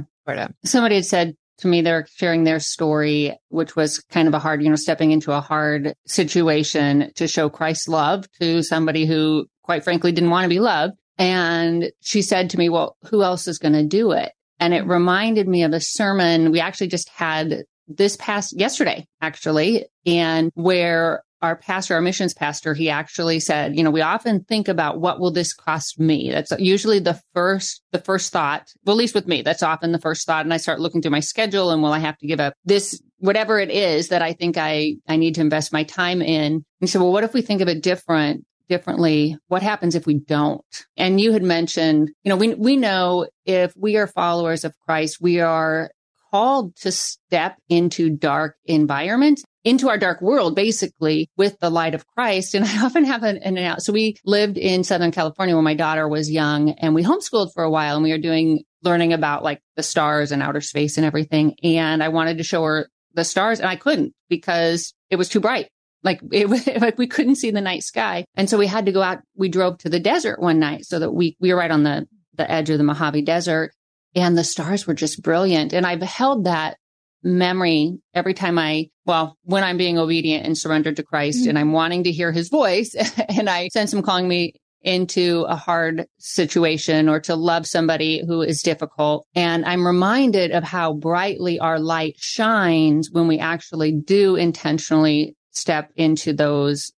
Somebody 0.64 0.96
had 0.96 1.04
said 1.04 1.36
to 1.58 1.68
me, 1.68 1.82
they're 1.82 2.06
sharing 2.14 2.44
their 2.44 2.60
story, 2.60 3.36
which 3.48 3.76
was 3.76 3.98
kind 4.10 4.28
of 4.28 4.34
a 4.34 4.38
hard, 4.38 4.62
you 4.62 4.68
know, 4.68 4.76
stepping 4.76 5.12
into 5.12 5.32
a 5.32 5.40
hard 5.40 5.94
situation 6.06 7.12
to 7.16 7.28
show 7.28 7.48
Christ's 7.48 7.88
love 7.88 8.26
to 8.40 8.62
somebody 8.62 9.06
who, 9.06 9.46
quite 9.62 9.84
frankly, 9.84 10.12
didn't 10.12 10.30
want 10.30 10.44
to 10.44 10.48
be 10.48 10.60
loved. 10.60 10.94
And 11.18 11.92
she 12.00 12.22
said 12.22 12.50
to 12.50 12.58
me, 12.58 12.68
well, 12.68 12.96
who 13.04 13.22
else 13.22 13.46
is 13.46 13.58
going 13.58 13.74
to 13.74 13.86
do 13.86 14.12
it? 14.12 14.32
And 14.58 14.74
it 14.74 14.86
reminded 14.86 15.48
me 15.48 15.62
of 15.62 15.72
a 15.72 15.80
sermon 15.80 16.50
we 16.50 16.60
actually 16.60 16.88
just 16.88 17.08
had 17.10 17.64
this 17.88 18.16
past 18.16 18.58
yesterday, 18.58 19.06
actually, 19.20 19.86
and 20.06 20.50
where 20.54 21.22
our 21.42 21.56
pastor, 21.56 21.94
our 21.94 22.00
missions 22.00 22.32
pastor, 22.32 22.72
he 22.72 22.88
actually 22.88 23.40
said, 23.40 23.76
you 23.76 23.82
know, 23.82 23.90
we 23.90 24.00
often 24.00 24.44
think 24.44 24.68
about 24.68 25.00
what 25.00 25.18
will 25.18 25.32
this 25.32 25.52
cost 25.52 25.98
me? 25.98 26.30
That's 26.30 26.52
usually 26.58 27.00
the 27.00 27.20
first, 27.34 27.82
the 27.90 27.98
first 27.98 28.32
thought. 28.32 28.72
Well, 28.84 28.94
at 28.94 28.98
least 28.98 29.14
with 29.14 29.26
me, 29.26 29.42
that's 29.42 29.62
often 29.62 29.92
the 29.92 29.98
first 29.98 30.26
thought. 30.26 30.46
And 30.46 30.54
I 30.54 30.58
start 30.58 30.80
looking 30.80 31.02
through 31.02 31.10
my 31.10 31.20
schedule 31.20 31.70
and 31.70 31.82
will 31.82 31.92
I 31.92 31.98
have 31.98 32.16
to 32.18 32.26
give 32.26 32.40
up 32.40 32.54
this, 32.64 33.02
whatever 33.18 33.58
it 33.58 33.70
is 33.70 34.08
that 34.08 34.22
I 34.22 34.32
think 34.32 34.56
I, 34.56 34.94
I 35.08 35.16
need 35.16 35.34
to 35.34 35.40
invest 35.40 35.72
my 35.72 35.82
time 35.82 36.22
in. 36.22 36.64
And 36.80 36.88
so, 36.88 37.00
well, 37.00 37.12
what 37.12 37.24
if 37.24 37.34
we 37.34 37.42
think 37.42 37.60
of 37.60 37.68
it 37.68 37.82
different? 37.82 38.46
differently 38.68 39.36
what 39.48 39.60
happens 39.60 39.94
if 39.94 40.06
we 40.06 40.18
don't 40.18 40.86
and 40.96 41.20
you 41.20 41.32
had 41.32 41.42
mentioned 41.42 42.10
you 42.22 42.30
know 42.30 42.36
we 42.36 42.54
we 42.54 42.76
know 42.76 43.26
if 43.44 43.74
we 43.76 43.98
are 43.98 44.06
followers 44.06 44.64
of 44.64 44.72
Christ 44.86 45.18
we 45.20 45.40
are 45.40 45.90
called 46.32 46.74
to 46.76 46.90
step 46.90 47.56
into 47.68 48.10
dark 48.10 48.56
environments 48.64 49.44
into 49.64 49.88
our 49.88 49.98
dark 49.98 50.20
world, 50.20 50.56
basically 50.56 51.30
with 51.36 51.58
the 51.60 51.70
light 51.70 51.94
of 51.94 52.06
Christ. 52.06 52.54
And 52.54 52.64
I 52.64 52.84
often 52.84 53.04
have 53.04 53.22
an, 53.22 53.38
an 53.38 53.80
so 53.80 53.92
we 53.92 54.16
lived 54.24 54.58
in 54.58 54.84
Southern 54.84 55.12
California 55.12 55.54
when 55.54 55.64
my 55.64 55.74
daughter 55.74 56.08
was 56.08 56.30
young 56.30 56.70
and 56.70 56.94
we 56.94 57.04
homeschooled 57.04 57.52
for 57.54 57.62
a 57.62 57.70
while 57.70 57.94
and 57.94 58.02
we 58.02 58.10
were 58.10 58.18
doing 58.18 58.64
learning 58.82 59.12
about 59.12 59.44
like 59.44 59.60
the 59.76 59.82
stars 59.82 60.32
and 60.32 60.42
outer 60.42 60.60
space 60.60 60.96
and 60.96 61.06
everything. 61.06 61.54
And 61.62 62.02
I 62.02 62.08
wanted 62.08 62.38
to 62.38 62.44
show 62.44 62.64
her 62.64 62.88
the 63.14 63.24
stars 63.24 63.60
and 63.60 63.68
I 63.68 63.76
couldn't 63.76 64.12
because 64.28 64.94
it 65.10 65.16
was 65.16 65.28
too 65.28 65.40
bright. 65.40 65.68
Like 66.02 66.20
it 66.32 66.48
was 66.48 66.66
like 66.66 66.98
we 66.98 67.06
couldn't 67.06 67.36
see 67.36 67.50
the 67.50 67.60
night 67.60 67.82
sky. 67.82 68.24
And 68.34 68.50
so 68.50 68.58
we 68.58 68.66
had 68.66 68.86
to 68.86 68.92
go 68.92 69.02
out. 69.02 69.20
We 69.36 69.48
drove 69.48 69.78
to 69.78 69.88
the 69.88 70.00
desert 70.00 70.40
one 70.40 70.58
night 70.58 70.84
so 70.86 70.98
that 70.98 71.12
we, 71.12 71.36
we 71.40 71.52
were 71.52 71.58
right 71.58 71.70
on 71.70 71.84
the, 71.84 72.06
the 72.34 72.50
edge 72.50 72.70
of 72.70 72.78
the 72.78 72.84
Mojave 72.84 73.22
Desert 73.22 73.72
and 74.14 74.36
the 74.36 74.44
stars 74.44 74.86
were 74.86 74.94
just 74.94 75.22
brilliant. 75.22 75.72
And 75.72 75.86
I've 75.86 76.02
held 76.02 76.44
that 76.44 76.76
memory 77.22 77.98
every 78.14 78.34
time 78.34 78.58
I, 78.58 78.88
well, 79.06 79.36
when 79.44 79.64
I'm 79.64 79.76
being 79.76 79.98
obedient 79.98 80.44
and 80.44 80.58
surrendered 80.58 80.96
to 80.96 81.02
Christ 81.02 81.40
mm-hmm. 81.40 81.50
and 81.50 81.58
I'm 81.58 81.72
wanting 81.72 82.04
to 82.04 82.12
hear 82.12 82.32
his 82.32 82.48
voice 82.48 82.94
and 83.28 83.48
I 83.48 83.68
sense 83.68 83.92
him 83.92 84.02
calling 84.02 84.28
me 84.28 84.54
into 84.82 85.44
a 85.48 85.54
hard 85.54 86.06
situation 86.18 87.08
or 87.08 87.20
to 87.20 87.36
love 87.36 87.66
somebody 87.66 88.24
who 88.26 88.42
is 88.42 88.62
difficult. 88.62 89.26
And 89.34 89.64
I'm 89.64 89.86
reminded 89.86 90.50
of 90.50 90.64
how 90.64 90.94
brightly 90.94 91.60
our 91.60 91.78
light 91.78 92.16
shines 92.18 93.08
when 93.10 93.28
we 93.28 93.38
actually 93.38 93.92
do 93.92 94.34
intentionally 94.34 95.36
step 95.52 95.90
into 95.96 96.32
those 96.32 96.90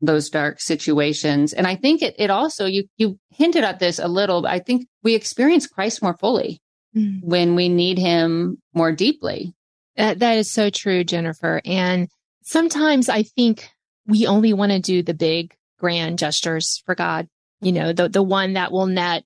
those 0.00 0.30
dark 0.30 0.60
situations. 0.60 1.52
And 1.52 1.66
I 1.66 1.76
think 1.76 2.02
it, 2.02 2.14
it 2.18 2.30
also, 2.30 2.66
you, 2.66 2.84
you 2.96 3.18
hinted 3.30 3.64
at 3.64 3.78
this 3.78 3.98
a 3.98 4.08
little, 4.08 4.42
but 4.42 4.50
I 4.50 4.58
think 4.58 4.86
we 5.02 5.14
experience 5.14 5.66
Christ 5.66 6.02
more 6.02 6.16
fully 6.16 6.60
mm. 6.96 7.22
when 7.22 7.54
we 7.54 7.68
need 7.68 7.98
him 7.98 8.58
more 8.72 8.92
deeply. 8.92 9.54
That, 9.96 10.20
that 10.20 10.38
is 10.38 10.50
so 10.50 10.70
true, 10.70 11.04
Jennifer. 11.04 11.60
And 11.64 12.08
sometimes 12.42 13.08
I 13.08 13.24
think 13.24 13.70
we 14.06 14.26
only 14.26 14.52
want 14.52 14.72
to 14.72 14.80
do 14.80 15.02
the 15.02 15.14
big 15.14 15.54
grand 15.78 16.18
gestures 16.18 16.82
for 16.86 16.94
God. 16.94 17.28
You 17.60 17.72
know, 17.72 17.92
the, 17.92 18.08
the 18.08 18.22
one 18.22 18.54
that 18.54 18.72
will 18.72 18.86
net 18.86 19.24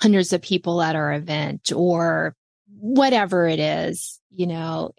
hundreds 0.00 0.32
of 0.32 0.40
people 0.40 0.80
at 0.80 0.96
our 0.96 1.12
event 1.12 1.72
or 1.74 2.34
whatever 2.78 3.46
it 3.46 3.58
is. 3.58 4.18
You 4.30 4.46
know, 4.46 4.92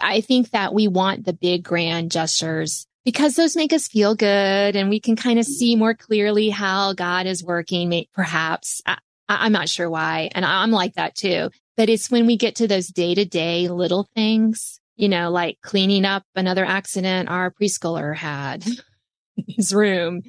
I 0.00 0.22
think 0.22 0.50
that 0.50 0.74
we 0.74 0.88
want 0.88 1.24
the 1.24 1.32
big 1.32 1.62
grand 1.62 2.10
gestures 2.10 2.86
because 3.04 3.34
those 3.34 3.56
make 3.56 3.72
us 3.72 3.88
feel 3.88 4.14
good 4.14 4.76
and 4.76 4.88
we 4.88 5.00
can 5.00 5.16
kind 5.16 5.38
of 5.38 5.44
see 5.44 5.76
more 5.76 5.94
clearly 5.94 6.50
how 6.50 6.92
God 6.92 7.26
is 7.26 7.44
working, 7.44 8.06
perhaps. 8.14 8.80
I, 8.86 8.98
am 9.28 9.52
not 9.52 9.68
sure 9.68 9.90
why. 9.90 10.30
And 10.34 10.44
I'm 10.44 10.70
like 10.70 10.94
that 10.94 11.14
too. 11.14 11.50
But 11.76 11.88
it's 11.88 12.10
when 12.10 12.26
we 12.26 12.36
get 12.36 12.56
to 12.56 12.68
those 12.68 12.88
day 12.88 13.14
to 13.14 13.24
day 13.24 13.68
little 13.68 14.08
things, 14.14 14.80
you 14.96 15.08
know, 15.08 15.30
like 15.30 15.58
cleaning 15.62 16.04
up 16.04 16.24
another 16.34 16.64
accident 16.64 17.28
our 17.28 17.50
preschooler 17.50 18.14
had 18.14 18.66
in 19.36 19.44
his 19.48 19.74
room. 19.74 20.22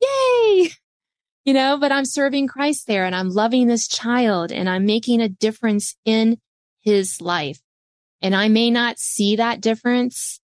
Yay! 0.00 0.70
you 1.46 1.54
know, 1.54 1.78
but 1.78 1.92
I'm 1.92 2.04
serving 2.04 2.48
Christ 2.48 2.88
there 2.88 3.06
and 3.06 3.14
I'm 3.14 3.30
loving 3.30 3.68
this 3.68 3.86
child 3.86 4.50
and 4.50 4.68
I'm 4.68 4.84
making 4.84 5.20
a 5.20 5.28
difference 5.28 5.94
in 6.04 6.38
his 6.80 7.20
life. 7.20 7.60
And 8.20 8.34
I 8.34 8.48
may 8.48 8.68
not 8.70 8.98
see 8.98 9.36
that 9.36 9.60
difference 9.60 10.40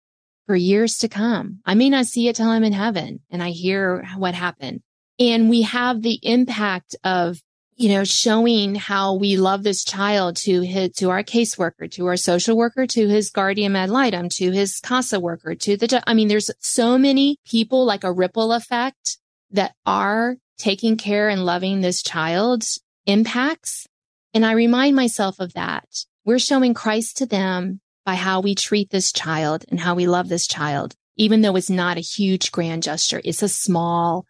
for 0.50 0.56
years 0.56 0.98
to 0.98 1.08
come. 1.08 1.60
I 1.64 1.76
may 1.76 1.92
not 1.92 2.08
see 2.08 2.28
it 2.28 2.38
till 2.38 2.50
I'm 2.50 2.64
in 2.64 2.74
heaven 2.74 3.20
and 3.30 3.44
I 3.44 3.52
hear 3.52 4.04
what 4.18 4.34
happened. 4.34 4.82
And 5.20 5.48
we 5.48 5.62
have 5.62 6.02
the 6.02 6.20
impact 6.24 6.96
of, 7.04 7.40
you 7.76 7.90
know, 7.90 8.04
showing 8.04 8.74
how 8.74 9.14
we 9.14 9.38
love 9.38 9.62
this 9.62 9.84
child 9.84 10.38
to 10.38 10.62
his, 10.62 10.94
to 10.94 11.12
our 11.12 11.22
caseworker, 11.22 11.92
to 11.92 12.08
our 12.08 12.18
social 12.18 12.58
worker, 12.58 12.88
to 12.88 13.08
his 13.08 13.30
guardian 13.30 13.76
ad 13.76 13.92
litem, 13.92 14.28
to 14.38 14.50
his 14.50 14.80
CASA 14.80 15.20
worker, 15.20 15.54
to 15.54 15.78
the, 15.78 16.02
I 16.08 16.16
mean, 16.16 16.30
there's 16.30 16.50
so 16.58 16.98
many 16.98 17.38
people 17.46 17.86
like 17.86 18.04
a 18.04 18.12
ripple 18.12 18.52
effect 18.52 19.20
that 19.52 19.76
are 19.86 20.38
taking 20.58 20.98
care 20.98 21.30
and 21.30 21.46
loving 21.46 21.82
this 21.82 22.02
child 22.02 22.64
impacts. 23.06 23.86
And 24.34 24.44
I 24.44 24.54
remind 24.54 24.96
myself 24.96 25.40
of 25.40 25.54
that. 25.54 25.86
We're 26.26 26.40
showing 26.40 26.74
Christ 26.74 27.18
to 27.18 27.28
them 27.28 27.82
by 28.10 28.16
how 28.16 28.40
we 28.40 28.56
treat 28.56 28.90
this 28.90 29.12
child 29.12 29.64
and 29.70 29.80
how 29.80 29.94
we 29.94 30.08
love 30.08 30.30
this 30.30 30.48
child, 30.48 30.96
even 31.16 31.42
though 31.42 31.56
it's 31.56 31.70
not 31.70 31.96
a 31.96 32.02
huge 32.02 32.52
grand 32.52 32.82
gesture. 32.82 33.22
It's 33.24 33.44
a 33.44 33.48
small 33.48 34.26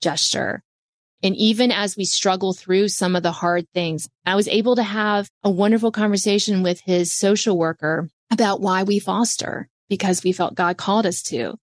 gesture. 0.00 0.62
And 1.20 1.34
even 1.34 1.72
as 1.72 1.96
we 1.96 2.04
struggle 2.04 2.52
through 2.52 2.90
some 2.90 3.16
of 3.16 3.24
the 3.24 3.32
hard 3.32 3.66
things, 3.74 4.08
I 4.24 4.36
was 4.36 4.46
able 4.46 4.76
to 4.76 4.84
have 4.84 5.28
a 5.42 5.50
wonderful 5.50 5.90
conversation 5.90 6.62
with 6.62 6.80
his 6.84 7.12
social 7.12 7.58
worker 7.58 8.08
about 8.30 8.60
why 8.60 8.84
we 8.84 9.00
foster 9.00 9.68
because 9.88 10.22
we 10.22 10.30
felt 10.30 10.54
God 10.54 10.76
called 10.76 11.04
us 11.04 11.20
to. 11.22 11.56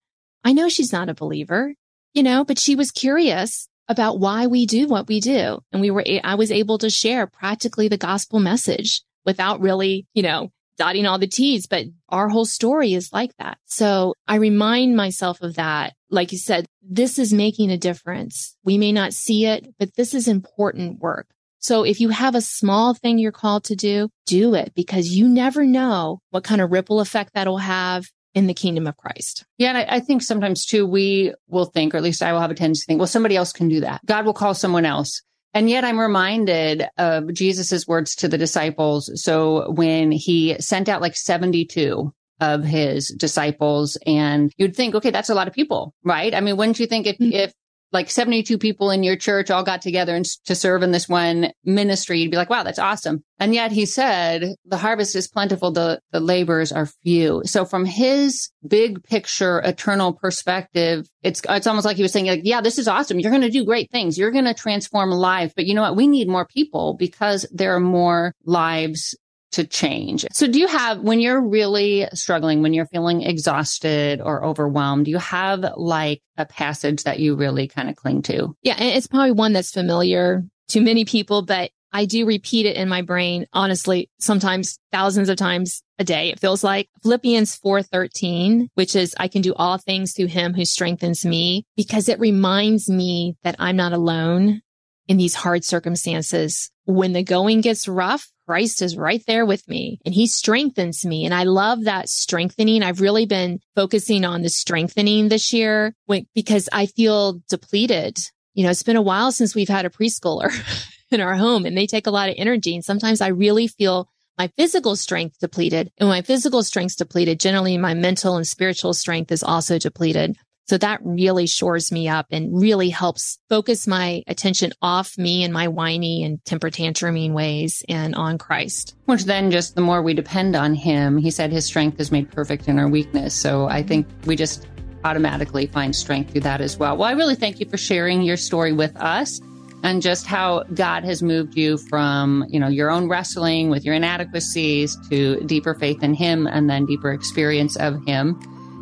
I 0.44 0.52
know 0.52 0.68
she's 0.68 0.92
not 0.92 1.08
a 1.08 1.14
believer, 1.14 1.74
you 2.14 2.22
know, 2.22 2.44
but 2.44 2.60
she 2.60 2.76
was 2.76 2.92
curious 2.92 3.70
about 3.88 4.20
why 4.20 4.48
we 4.48 4.66
do 4.66 4.90
what 4.90 5.08
we 5.08 5.22
do. 5.22 5.60
And 5.72 5.80
we 5.80 5.90
were, 5.90 6.04
I 6.22 6.36
was 6.36 6.52
able 6.52 6.80
to 6.80 6.90
share 6.90 7.28
practically 7.28 7.88
the 7.88 7.96
gospel 7.96 8.42
message 8.42 9.04
without 9.26 9.62
really, 9.62 10.06
you 10.14 10.24
know, 10.24 10.52
dotting 10.78 11.06
all 11.06 11.20
the 11.20 11.28
T's, 11.28 11.68
but 11.68 11.86
our 12.10 12.30
whole 12.30 12.46
story 12.46 12.94
is 12.94 13.12
like 13.14 13.36
that. 13.38 13.58
So 13.66 14.16
I 14.28 14.36
remind 14.36 14.96
myself 14.96 15.42
of 15.42 15.56
that. 15.56 15.94
Like 16.10 16.32
you 16.32 16.38
said, 16.38 16.66
this 16.82 17.20
is 17.20 17.34
making 17.34 17.72
a 17.72 17.78
difference. 17.78 18.56
We 18.64 18.78
may 18.78 18.92
not 18.92 19.14
see 19.14 19.46
it, 19.46 19.68
but 19.80 19.96
this 19.96 20.14
is 20.14 20.28
important 20.28 21.00
work. 21.00 21.28
So 21.60 21.84
if 21.84 22.02
you 22.02 22.10
have 22.10 22.34
a 22.34 22.42
small 22.42 22.96
thing 22.96 23.20
you're 23.20 23.32
called 23.32 23.66
to 23.66 23.76
do, 23.76 24.10
do 24.26 24.56
it 24.56 24.74
because 24.76 25.10
you 25.10 25.28
never 25.28 25.64
know 25.64 26.20
what 26.32 26.44
kind 26.44 26.60
of 26.60 26.72
ripple 26.72 27.00
effect 27.00 27.32
that'll 27.36 27.60
have 27.60 28.06
in 28.34 28.48
the 28.48 28.54
kingdom 28.54 28.88
of 28.88 28.98
Christ. 28.98 29.46
Yeah. 29.58 29.70
And 29.70 29.78
I, 29.78 29.98
I, 29.98 30.00
think 30.00 30.24
sometimes 30.24 30.66
too, 30.66 30.88
we 30.88 31.34
will 31.48 31.66
think, 31.66 31.94
or 31.94 31.98
at 31.98 32.04
least 32.04 32.24
I 32.24 32.32
will 32.32 32.40
have 32.40 32.52
a 32.52 32.56
tendency 32.56 32.82
to 32.82 32.86
think, 32.86 33.00
well, 33.00 33.08
somebody 33.08 33.36
else 33.36 33.52
can 33.52 33.68
do 33.68 33.82
that. 33.82 34.02
God 34.06 34.26
will 34.26 34.34
call 34.34 34.54
someone 34.54 34.86
else. 34.86 35.22
And 35.54 35.70
yet 35.70 35.84
I'm 35.84 36.00
reminded 36.00 36.88
of 36.98 37.34
Jesus's 37.34 37.88
words 37.88 38.16
to 38.18 38.28
the 38.28 38.38
disciples. 38.38 39.12
So 39.22 39.72
when 39.72 40.12
he 40.12 40.56
sent 40.60 40.88
out 40.88 41.02
like 41.02 41.16
72 41.16 42.14
of 42.40 42.64
his 42.64 43.10
disciples 43.10 43.98
and 44.06 44.52
you'd 44.58 44.76
think, 44.76 44.96
okay, 44.96 45.12
that's 45.12 45.30
a 45.30 45.36
lot 45.36 45.48
of 45.48 45.54
people, 45.54 45.94
right? 46.04 46.34
I 46.34 46.42
mean, 46.42 46.58
wouldn't 46.58 46.80
you 46.80 46.88
think 46.88 47.06
if, 47.06 47.18
mm-hmm. 47.18 47.34
if 47.34 47.54
like 47.92 48.10
72 48.10 48.58
people 48.58 48.92
in 48.92 49.04
your 49.04 49.16
church 49.16 49.52
all 49.52 49.64
got 49.64 49.82
together 49.82 50.16
and 50.16 50.26
to 50.46 50.56
serve 50.56 50.84
in 50.84 50.92
this 50.92 51.10
one 51.10 51.52
ministry, 51.64 52.20
you'd 52.20 52.32
be 52.32 52.38
like, 52.38 52.50
wow, 52.50 52.64
that's 52.64 52.80
awesome. 52.80 53.24
And 53.40 53.54
yet 53.56 53.72
he 53.72 53.86
said, 53.86 54.56
the 54.66 54.78
harvest 54.78 55.16
is 55.16 55.28
plentiful. 55.28 55.72
The, 55.72 56.00
the 56.12 56.20
laborers 56.20 56.72
are 56.72 56.86
few. 56.86 57.42
So 57.46 57.66
from 57.66 57.86
his 57.86 58.52
big 58.66 59.04
picture, 59.04 59.60
eternal 59.60 60.14
perspective, 60.14 61.10
it's, 61.24 61.42
it's 61.50 61.68
almost 61.68 61.86
like 61.86 61.98
he 61.98 62.04
was 62.04 62.14
saying, 62.14 62.28
like, 62.28 62.42
yeah, 62.44 62.62
this 62.62 62.78
is 62.78 62.88
awesome. 62.88 63.20
You're 63.20 63.32
going 63.32 63.42
to 63.42 63.50
do 63.50 63.66
great 63.66 63.92
things. 63.92 64.18
You're 64.18 64.32
going 64.32 64.46
to 64.46 64.54
transform 64.54 65.10
lives. 65.10 65.54
But 65.56 65.66
you 65.66 65.74
know 65.74 65.82
what? 65.82 65.96
We 65.96 66.08
need 66.08 66.28
more 66.28 66.46
people 66.46 66.96
because 66.98 67.46
there 67.52 67.76
are 67.76 67.80
more 67.80 68.34
lives 68.46 69.16
to 69.52 69.66
change. 69.66 70.26
So 70.32 70.48
do 70.48 70.60
you 70.60 70.68
have, 70.68 71.00
when 71.02 71.20
you're 71.20 71.42
really 71.42 72.08
struggling, 72.14 72.62
when 72.62 72.74
you're 72.74 72.86
feeling 72.86 73.22
exhausted 73.22 74.22
or 74.22 74.44
overwhelmed, 74.44 75.06
do 75.06 75.12
you 75.12 75.18
have 75.18 75.66
like 75.76 76.22
a 76.38 76.46
passage 76.46 77.04
that 77.04 77.20
you 77.20 77.36
really 77.36 77.68
kind 77.68 77.90
of 77.90 77.96
cling 77.96 78.22
to? 78.24 78.56
Yeah. 78.64 78.82
It's 78.82 79.08
probably 79.08 79.32
one 79.32 79.54
that's 79.54 79.72
familiar 79.72 80.44
to 80.70 80.82
many 80.82 81.06
people, 81.06 81.42
but 81.42 81.72
I 81.94 82.06
do 82.06 82.26
repeat 82.26 82.66
it 82.66 82.78
in 82.78 82.88
my 82.88 83.02
brain, 83.02 83.48
honestly, 83.52 84.10
sometimes 84.18 84.80
thousands 84.94 85.28
of 85.28 85.36
times 85.36 85.84
a 86.00 86.06
day. 86.06 86.32
It 86.32 86.40
feels 86.40 86.64
like 86.64 86.88
Philippians 87.04 87.60
4:13, 87.60 88.70
which 88.76 88.96
is 88.96 89.14
I 89.20 89.28
can 89.28 89.42
do 89.42 89.54
all 89.54 89.78
things 89.78 90.14
through 90.14 90.28
him 90.28 90.54
who 90.54 90.64
strengthens 90.64 91.26
me 91.26 91.66
because 91.76 92.08
it 92.08 92.20
reminds 92.20 92.90
me 92.90 93.36
that 93.44 93.58
I'm 93.60 93.76
not 93.76 93.92
alone 93.92 94.62
in 95.10 95.18
these 95.18 95.36
hard 95.36 95.66
circumstances. 95.66 96.72
When 96.86 97.12
the 97.12 97.24
going 97.24 97.60
gets 97.60 97.90
rough, 97.90 98.32
Christ 98.52 98.82
is 98.82 98.98
right 98.98 99.24
there 99.28 99.46
with 99.46 99.66
me 99.70 99.98
and 100.04 100.14
he 100.14 100.28
strengthens 100.28 101.06
me. 101.06 101.24
And 101.24 101.34
I 101.34 101.44
love 101.44 101.86
that 101.86 102.10
strengthening. 102.10 102.84
I've 102.84 103.00
really 103.00 103.26
been 103.26 103.62
focusing 103.76 104.26
on 104.26 104.42
the 104.42 104.50
strengthening 104.50 105.30
this 105.30 105.54
year 105.54 105.96
because 106.36 106.68
I 106.74 106.88
feel 106.88 107.40
depleted. 107.48 108.18
You 108.54 108.66
know, 108.66 108.72
it's 108.72 108.84
been 108.84 108.98
a 108.98 109.02
while 109.02 109.32
since 109.32 109.56
we've 109.56 109.70
had 109.70 109.86
a 109.86 109.90
preschooler 109.90 110.52
in 111.12 111.22
our 111.22 111.36
home 111.36 111.66
and 111.66 111.78
they 111.78 111.88
take 111.88 112.08
a 112.08 112.12
lot 112.12 112.28
of 112.28 112.36
energy. 112.38 112.76
And 112.76 112.84
sometimes 112.84 113.22
I 113.22 113.30
really 113.30 113.68
feel 113.68 114.10
my 114.38 114.50
physical 114.58 114.98
strength 114.98 115.40
depleted. 115.40 115.90
And 115.98 116.10
when 116.10 116.18
my 116.18 116.22
physical 116.22 116.62
strength's 116.62 116.98
depleted, 116.98 117.40
generally 117.40 117.78
my 117.78 117.94
mental 117.94 118.36
and 118.36 118.46
spiritual 118.46 118.94
strength 118.94 119.32
is 119.32 119.44
also 119.44 119.80
depleted. 119.80 120.36
So 120.72 120.78
that 120.78 121.02
really 121.04 121.48
shores 121.48 121.92
me 121.92 122.08
up 122.08 122.28
and 122.32 122.58
really 122.58 122.88
helps 122.88 123.40
focus 123.50 123.88
my 123.88 124.24
attention 124.26 124.72
off 124.82 125.18
me 125.18 125.44
and 125.44 125.54
my 125.54 125.68
whiny 125.68 126.24
and 126.24 126.40
temper 126.46 126.70
tantruming 126.70 127.34
ways 127.34 127.84
and 127.90 128.16
on 128.16 128.38
Christ. 128.38 128.96
Which 129.04 129.26
then 129.26 129.52
just 129.52 129.76
the 129.76 129.82
more 129.82 130.02
we 130.02 130.14
depend 130.14 130.56
on 130.56 130.74
him, 130.74 131.18
he 131.18 131.30
said 131.30 131.52
his 131.52 131.66
strength 131.66 132.00
is 132.00 132.10
made 132.10 132.32
perfect 132.32 132.70
in 132.70 132.80
our 132.80 132.88
weakness. 132.88 133.36
So 133.36 133.68
I 133.68 133.80
mm-hmm. 133.80 133.88
think 133.90 134.08
we 134.26 134.38
just 134.38 134.66
automatically 135.04 135.68
find 135.68 135.94
strength 135.94 136.32
through 136.32 136.40
that 136.44 136.62
as 136.62 136.78
well. 136.78 136.96
Well, 136.96 137.10
I 137.10 137.16
really 137.16 137.36
thank 137.36 137.60
you 137.60 137.68
for 137.68 137.76
sharing 137.76 138.22
your 138.22 138.38
story 138.38 138.72
with 138.72 138.96
us 138.96 139.42
and 139.84 140.02
just 140.02 140.26
how 140.26 140.64
God 140.74 141.04
has 141.04 141.22
moved 141.22 141.58
you 141.58 141.80
from, 141.80 142.46
you 142.48 142.62
know, 142.62 142.70
your 142.70 142.90
own 142.90 143.10
wrestling 143.10 143.70
with 143.70 143.84
your 143.84 143.96
inadequacies 143.96 144.96
to 145.10 145.42
deeper 145.42 145.74
faith 145.74 146.02
in 146.02 146.14
him 146.14 146.48
and 146.48 146.70
then 146.70 146.86
deeper 146.86 147.12
experience 147.12 147.76
of 147.76 148.02
him. 148.06 148.40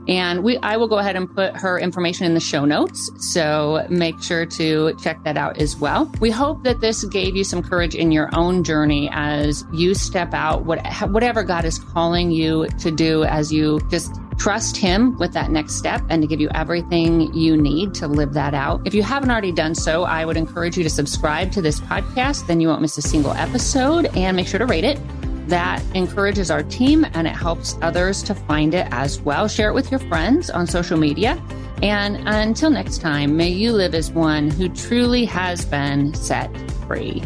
And 0.09 0.43
we, 0.43 0.57
I 0.57 0.75
will 0.75 0.87
go 0.87 0.97
ahead 0.97 1.15
and 1.15 1.33
put 1.33 1.55
her 1.55 1.77
information 1.77 2.25
in 2.25 2.33
the 2.33 2.39
show 2.39 2.65
notes. 2.65 3.11
So 3.19 3.85
make 3.89 4.19
sure 4.23 4.43
to 4.47 4.95
check 4.95 5.23
that 5.23 5.37
out 5.37 5.59
as 5.59 5.77
well. 5.77 6.11
We 6.19 6.31
hope 6.31 6.63
that 6.63 6.81
this 6.81 7.05
gave 7.05 7.35
you 7.35 7.43
some 7.43 7.61
courage 7.61 7.93
in 7.93 8.11
your 8.11 8.27
own 8.33 8.63
journey 8.63 9.07
as 9.13 9.63
you 9.71 9.93
step 9.93 10.33
out, 10.33 10.65
what, 10.65 10.83
whatever 11.11 11.43
God 11.43 11.63
is 11.63 11.77
calling 11.77 12.31
you 12.31 12.67
to 12.79 12.89
do 12.89 13.23
as 13.23 13.53
you 13.53 13.79
just 13.91 14.11
trust 14.39 14.77
him 14.77 15.15
with 15.19 15.33
that 15.33 15.51
next 15.51 15.75
step 15.75 16.01
and 16.09 16.23
to 16.23 16.27
give 16.27 16.39
you 16.39 16.49
everything 16.55 17.31
you 17.35 17.55
need 17.55 17.93
to 17.93 18.07
live 18.07 18.33
that 18.33 18.55
out. 18.55 18.81
If 18.85 18.95
you 18.95 19.03
haven't 19.03 19.29
already 19.29 19.51
done 19.51 19.75
so, 19.75 20.05
I 20.05 20.25
would 20.25 20.37
encourage 20.37 20.75
you 20.75 20.83
to 20.83 20.89
subscribe 20.89 21.51
to 21.51 21.61
this 21.61 21.79
podcast. 21.81 22.47
Then 22.47 22.59
you 22.59 22.69
won't 22.69 22.81
miss 22.81 22.97
a 22.97 23.03
single 23.03 23.33
episode 23.33 24.05
and 24.15 24.35
make 24.35 24.47
sure 24.47 24.57
to 24.57 24.65
rate 24.65 24.85
it 24.85 24.99
that 25.49 25.83
encourages 25.93 26.49
our 26.49 26.63
team 26.63 27.05
and 27.13 27.27
it 27.27 27.35
helps 27.35 27.77
others 27.81 28.23
to 28.23 28.35
find 28.35 28.73
it 28.73 28.87
as 28.91 29.19
well. 29.21 29.47
Share 29.47 29.69
it 29.69 29.73
with 29.73 29.91
your 29.91 29.99
friends 29.99 30.49
on 30.49 30.67
social 30.67 30.97
media. 30.97 31.41
And 31.81 32.17
until 32.27 32.69
next 32.69 33.01
time, 33.01 33.37
may 33.37 33.49
you 33.49 33.71
live 33.71 33.95
as 33.95 34.11
one 34.11 34.49
who 34.49 34.69
truly 34.69 35.25
has 35.25 35.65
been 35.65 36.13
set 36.13 36.49
free. 36.87 37.21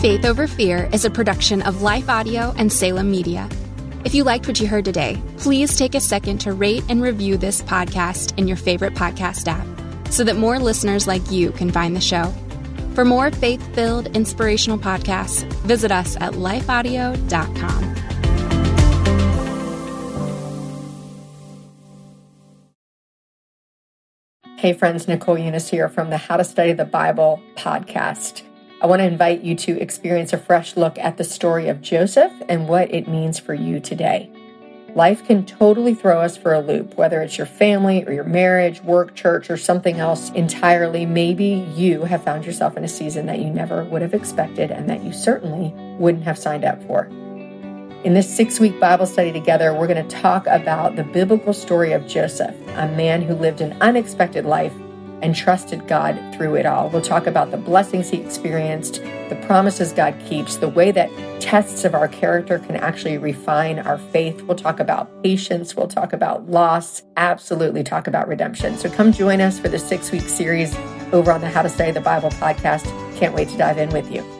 Faith 0.00 0.24
Over 0.24 0.46
Fear 0.46 0.88
is 0.92 1.04
a 1.04 1.10
production 1.10 1.62
of 1.62 1.82
Life 1.82 2.08
Audio 2.08 2.54
and 2.58 2.72
Salem 2.72 3.10
Media. 3.10 3.48
If 4.04 4.14
you 4.14 4.22
liked 4.22 4.46
what 4.46 4.60
you 4.60 4.68
heard 4.68 4.84
today, 4.84 5.20
please 5.38 5.76
take 5.76 5.94
a 5.96 6.00
second 6.00 6.38
to 6.42 6.52
rate 6.52 6.84
and 6.88 7.02
review 7.02 7.36
this 7.36 7.62
podcast 7.62 8.38
in 8.38 8.46
your 8.46 8.56
favorite 8.56 8.94
podcast 8.94 9.48
app 9.48 9.66
so 10.12 10.22
that 10.22 10.36
more 10.36 10.58
listeners 10.58 11.06
like 11.06 11.28
you 11.30 11.50
can 11.50 11.72
find 11.72 11.96
the 11.96 12.00
show. 12.00 12.32
For 12.96 13.04
more 13.04 13.30
faith 13.30 13.62
filled 13.74 14.06
inspirational 14.16 14.78
podcasts, 14.78 15.44
visit 15.64 15.92
us 15.92 16.16
at 16.16 16.32
lifeaudio.com. 16.32 17.94
Hey, 24.56 24.72
friends, 24.72 25.06
Nicole 25.06 25.36
Unice 25.36 25.68
here 25.68 25.90
from 25.90 26.08
the 26.08 26.16
How 26.16 26.38
to 26.38 26.44
Study 26.44 26.72
the 26.72 26.86
Bible 26.86 27.42
podcast. 27.54 28.40
I 28.80 28.86
want 28.86 29.00
to 29.00 29.06
invite 29.06 29.42
you 29.42 29.54
to 29.56 29.78
experience 29.78 30.32
a 30.32 30.38
fresh 30.38 30.74
look 30.74 30.96
at 30.96 31.18
the 31.18 31.24
story 31.24 31.68
of 31.68 31.82
Joseph 31.82 32.32
and 32.48 32.66
what 32.66 32.90
it 32.94 33.06
means 33.06 33.38
for 33.38 33.52
you 33.52 33.78
today. 33.78 34.30
Life 34.96 35.26
can 35.26 35.44
totally 35.44 35.92
throw 35.92 36.22
us 36.22 36.38
for 36.38 36.54
a 36.54 36.60
loop, 36.60 36.96
whether 36.96 37.20
it's 37.20 37.36
your 37.36 37.46
family 37.46 38.02
or 38.06 38.12
your 38.14 38.24
marriage, 38.24 38.82
work, 38.82 39.14
church, 39.14 39.50
or 39.50 39.58
something 39.58 40.00
else 40.00 40.30
entirely. 40.30 41.04
Maybe 41.04 41.66
you 41.74 42.04
have 42.04 42.24
found 42.24 42.46
yourself 42.46 42.78
in 42.78 42.82
a 42.82 42.88
season 42.88 43.26
that 43.26 43.38
you 43.40 43.50
never 43.50 43.84
would 43.84 44.00
have 44.00 44.14
expected 44.14 44.70
and 44.70 44.88
that 44.88 45.04
you 45.04 45.12
certainly 45.12 45.74
wouldn't 45.98 46.24
have 46.24 46.38
signed 46.38 46.64
up 46.64 46.82
for. 46.84 47.04
In 48.04 48.14
this 48.14 48.26
six 48.34 48.58
week 48.58 48.80
Bible 48.80 49.04
study 49.04 49.32
together, 49.32 49.74
we're 49.74 49.86
going 49.86 50.02
to 50.02 50.16
talk 50.16 50.46
about 50.46 50.96
the 50.96 51.04
biblical 51.04 51.52
story 51.52 51.92
of 51.92 52.06
Joseph, 52.06 52.56
a 52.76 52.88
man 52.88 53.20
who 53.20 53.34
lived 53.34 53.60
an 53.60 53.76
unexpected 53.82 54.46
life 54.46 54.72
and 55.22 55.34
trusted 55.34 55.86
God 55.88 56.18
through 56.34 56.56
it 56.56 56.66
all. 56.66 56.88
We'll 56.90 57.02
talk 57.02 57.26
about 57.26 57.50
the 57.50 57.56
blessings 57.56 58.10
he 58.10 58.18
experienced, 58.18 59.02
the 59.28 59.40
promises 59.46 59.92
God 59.92 60.14
keeps, 60.26 60.56
the 60.56 60.68
way 60.68 60.90
that 60.92 61.10
tests 61.40 61.84
of 61.84 61.94
our 61.94 62.08
character 62.08 62.58
can 62.58 62.76
actually 62.76 63.18
refine 63.18 63.78
our 63.78 63.98
faith. 63.98 64.42
We'll 64.42 64.56
talk 64.56 64.80
about 64.80 65.22
patience. 65.22 65.74
We'll 65.74 65.88
talk 65.88 66.12
about 66.12 66.48
loss. 66.50 67.02
Absolutely 67.16 67.82
talk 67.82 68.06
about 68.06 68.28
redemption. 68.28 68.76
So 68.76 68.90
come 68.90 69.12
join 69.12 69.40
us 69.40 69.58
for 69.58 69.68
the 69.68 69.78
six 69.78 70.10
week 70.10 70.22
series 70.22 70.74
over 71.12 71.32
on 71.32 71.40
the 71.40 71.48
How 71.48 71.62
to 71.62 71.68
Study 71.68 71.92
the 71.92 72.00
Bible 72.00 72.30
podcast. 72.30 72.84
Can't 73.16 73.34
wait 73.34 73.48
to 73.48 73.56
dive 73.56 73.78
in 73.78 73.90
with 73.90 74.10
you. 74.12 74.35